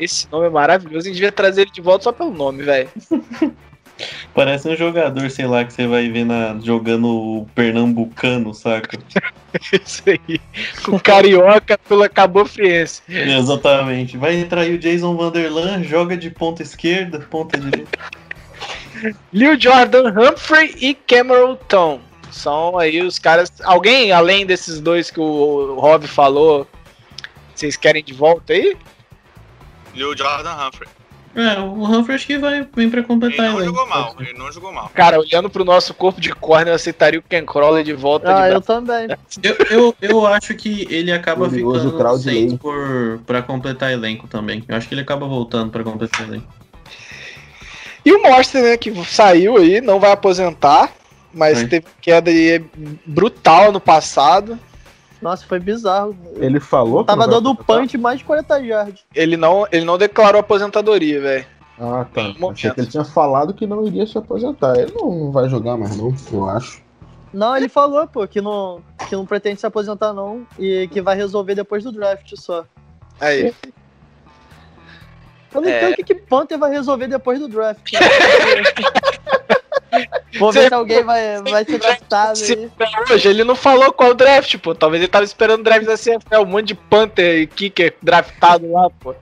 [0.00, 2.90] Esse nome é maravilhoso, a gente devia trazer ele de volta só pelo nome, velho.
[4.34, 8.98] Parece um jogador, sei lá, que você vai ver na, jogando o Pernambucano, saca?
[9.72, 10.40] Isso aí.
[10.88, 13.02] O carioca pela Cabo Friense.
[13.08, 14.16] Exatamente.
[14.16, 17.98] Vai entrar aí o Jason Vanderlan, joga de ponta esquerda, ponta direita.
[19.32, 22.00] Lil Jordan Humphrey e Cameron Tom.
[22.30, 23.52] São aí os caras.
[23.62, 26.66] Alguém além desses dois que o Rob falou,
[27.54, 28.76] vocês querem de volta aí?
[29.94, 30.88] Lil Jordan Humphrey.
[31.36, 33.66] É, o Humphrey acho que vai vir pra Ele completar não ele.
[33.66, 34.88] jogou mal, ele não jogou mal.
[34.94, 38.48] Cara, olhando pro nosso corpo de corner, eu aceitaria o Ken Crawley de volta Ah,
[38.48, 39.08] de eu também.
[39.42, 42.58] Eu, eu, eu acho que ele acaba Curioso ficando no crowd Saints lane.
[42.58, 44.64] por, pra completar elenco também.
[44.68, 46.46] Eu acho que ele acaba voltando pra completar elenco.
[48.04, 50.92] E o Monster, né, que saiu aí, não vai aposentar,
[51.32, 51.68] mas Sim.
[51.68, 52.62] teve queda aí
[53.06, 54.58] brutal no passado.
[55.24, 56.14] Nossa, foi bizarro.
[56.36, 59.04] Ele falou que Tava dando punch mais de 40 yards.
[59.14, 61.46] Ele não, ele não declarou aposentadoria, velho.
[61.80, 62.20] Ah, tá.
[62.38, 64.76] Um Achei que ele tinha falado que não iria se aposentar.
[64.76, 66.82] Ele não, não vai jogar mais, não, eu acho.
[67.32, 70.46] Não, ele falou, pô, que não, que não pretende se aposentar, não.
[70.58, 72.66] E que vai resolver depois do draft só.
[73.18, 73.54] Aí.
[75.54, 75.78] Eu não É.
[75.78, 77.92] entendo o que, que Panther vai resolver depois do draft.
[80.38, 82.70] Vou ver se alguém vai, vai ser draftado Se aí.
[82.76, 84.74] pra hoje ele não falou qual draft, pô.
[84.74, 88.70] Talvez ele tava esperando o draft da CFL, um monte de Panther e Kicker draftado
[88.70, 89.14] lá, pô.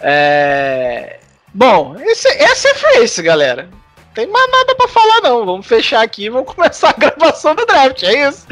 [0.00, 1.18] É...
[1.52, 3.68] Bom, esse, esse é free esse, galera.
[4.14, 5.44] Tem mais nada pra falar, não.
[5.44, 8.46] Vamos fechar aqui e vamos começar a gravação do draft, é isso.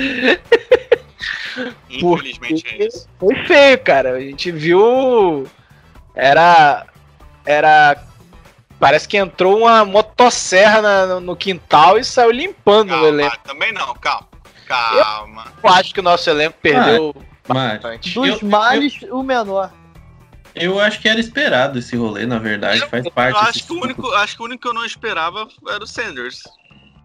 [1.90, 3.08] Infelizmente Porque é isso.
[3.18, 4.12] Foi feio, cara.
[4.12, 5.46] A gente viu.
[6.14, 6.86] Era.
[7.44, 7.96] Era.
[8.78, 13.38] Parece que entrou uma motosserra na- no, quintal e saiu limpando o Calma, elenco.
[13.44, 14.28] também não, calma.
[14.66, 15.44] Calma.
[15.62, 17.14] Eu acho que o nosso elenco perdeu
[17.48, 18.14] Mas bastante.
[18.14, 19.72] Dos Eu- males, o menor.
[20.54, 22.86] eu acho que era esperado esse rolê, na verdade.
[22.86, 23.32] Faz parte.
[23.34, 25.86] Eu acho que, o único, acho que o único que eu não esperava era o
[25.86, 26.42] Sanders.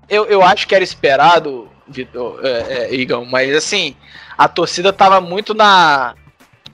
[0.10, 2.50] Eu, eu acho que era esperado, Vitor, é,
[2.90, 3.96] é, Igão, mas assim,
[4.38, 6.14] a torcida tava muito na.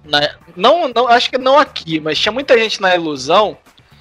[0.04, 3.58] na- não, não, acho que não aqui, mas tinha muita gente na ilusão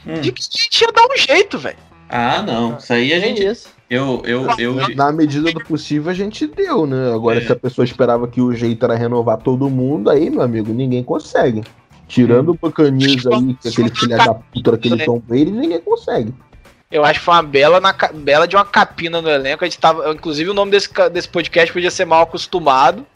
[0.09, 0.21] Hum.
[0.21, 1.77] de que a gente ia dar um jeito, velho.
[2.09, 2.79] Ah, não.
[2.79, 3.45] Isso aí a É gente.
[3.47, 3.69] isso.
[3.91, 4.95] Eu, eu, eu.
[4.97, 7.13] Na medida do possível a gente deu, né?
[7.15, 7.47] Agora, É.
[7.47, 11.03] se a pessoa esperava que o jeito era renovar todo mundo, aí, meu amigo, ninguém
[11.03, 11.63] consegue.
[12.07, 16.33] Tirando o Buccaneers aí, que é aquele filho da puta daquele Tom Brady, ninguém consegue.
[16.91, 19.63] Eu acho que foi uma bela, na, bela de uma capina no elenco.
[19.63, 23.07] A gente tava, inclusive, o nome desse, desse podcast podia ser mal acostumado.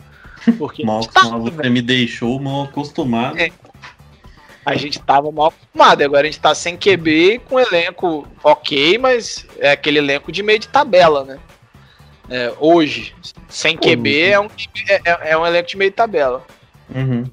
[0.59, 3.39] Porque Mal acostumado, você me deixou mal acostumado.
[3.39, 3.51] É.
[4.65, 6.03] a gente tava mal acostumado.
[6.03, 10.59] Agora a gente tá sem QB com elenco ok, mas é aquele elenco de meio
[10.59, 11.39] de tabela, né?
[12.31, 13.15] É, hoje,
[13.49, 14.47] sem QB, é um,
[14.89, 16.45] é, é- é um elenco de meio de tabela.
[16.95, 17.25] Uhum.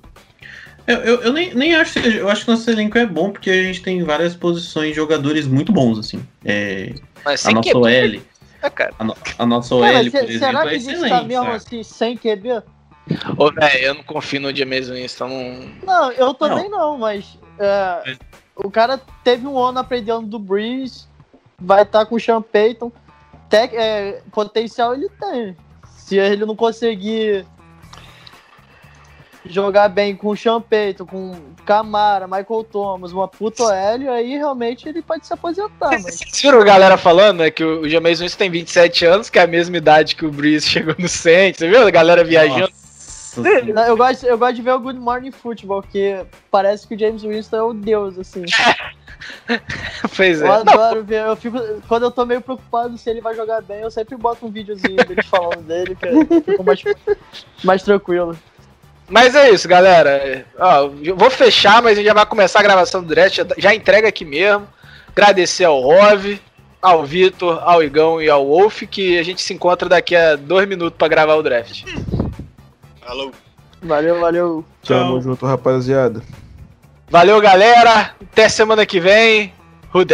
[0.87, 2.01] Eu, eu, eu nem, nem acho.
[2.01, 4.95] que- Eu acho que nosso elenco é bom porque a gente tem várias posições de
[4.95, 6.25] jogadores muito bons, assim.
[6.43, 8.21] É, Mas a sem nossa QB, OL.
[8.63, 8.93] né, cara?
[8.97, 11.09] A, no- a nossa OL, Cara, por se- exemplo, será que é a gente excelente.
[11.11, 12.63] tá mesmo assim, sem QB?
[13.37, 15.27] Ô, velho, eu não confio no James Winston.
[15.27, 15.69] Não...
[15.85, 18.19] Não, eu também não, mas é, Mas-
[18.55, 21.05] o cara teve um ano aprendendo do Breeze,
[21.59, 22.91] vai estar com o Sean Payton.
[23.49, 25.57] Tec- é, potencial ele tem.
[25.97, 27.45] Se ele não conseguir
[29.45, 31.31] jogar bem com o Sean Payton, com
[31.65, 35.91] Camara, Michael Thomas, uma puta OL, aí realmente ele pode se aposentar.
[35.91, 36.03] Mas...
[36.03, 39.43] Vocês viram a galera falando, né, que o James Winston tem 27 anos, que é
[39.43, 41.59] a mesma idade que o Breeze chegou no Saints.
[41.59, 42.61] Você viu a galera viajando?
[42.61, 42.78] Nossa
[43.29, 43.65] Senhora.
[43.65, 46.99] Não, eu, gosto, eu gosto de ver o Good Morning Football, que parece que o
[46.99, 48.43] James Winston é o deus, assim.
[50.15, 50.45] Pois é.
[50.45, 51.59] Eu adoro ver, eu fico.
[51.87, 54.95] Quando eu tô meio preocupado se ele vai jogar bem, eu sempre boto um videozinho
[54.95, 56.81] dele falando dele, que eu fico mais,
[57.63, 58.37] mais tranquilo.
[59.09, 60.45] mas é isso, galera.
[60.57, 63.35] Ó, vou fechar, mas a gente já vai começar a gravação do draft.
[63.35, 64.65] Já, já entrega aqui mesmo.
[65.09, 66.39] Agradecer ao Rove,
[66.81, 70.67] ao Vitor, ao Igão e ao Wolf, que a gente se encontra daqui a dois
[70.67, 71.83] minutos pra gravar o draft.
[73.09, 73.31] Falou.
[73.81, 74.65] Valeu, valeu.
[74.85, 76.21] Tamo junto, rapaziada.
[77.09, 78.11] Valeu, galera.
[78.21, 79.51] Até semana que vem.
[79.91, 80.05] Who?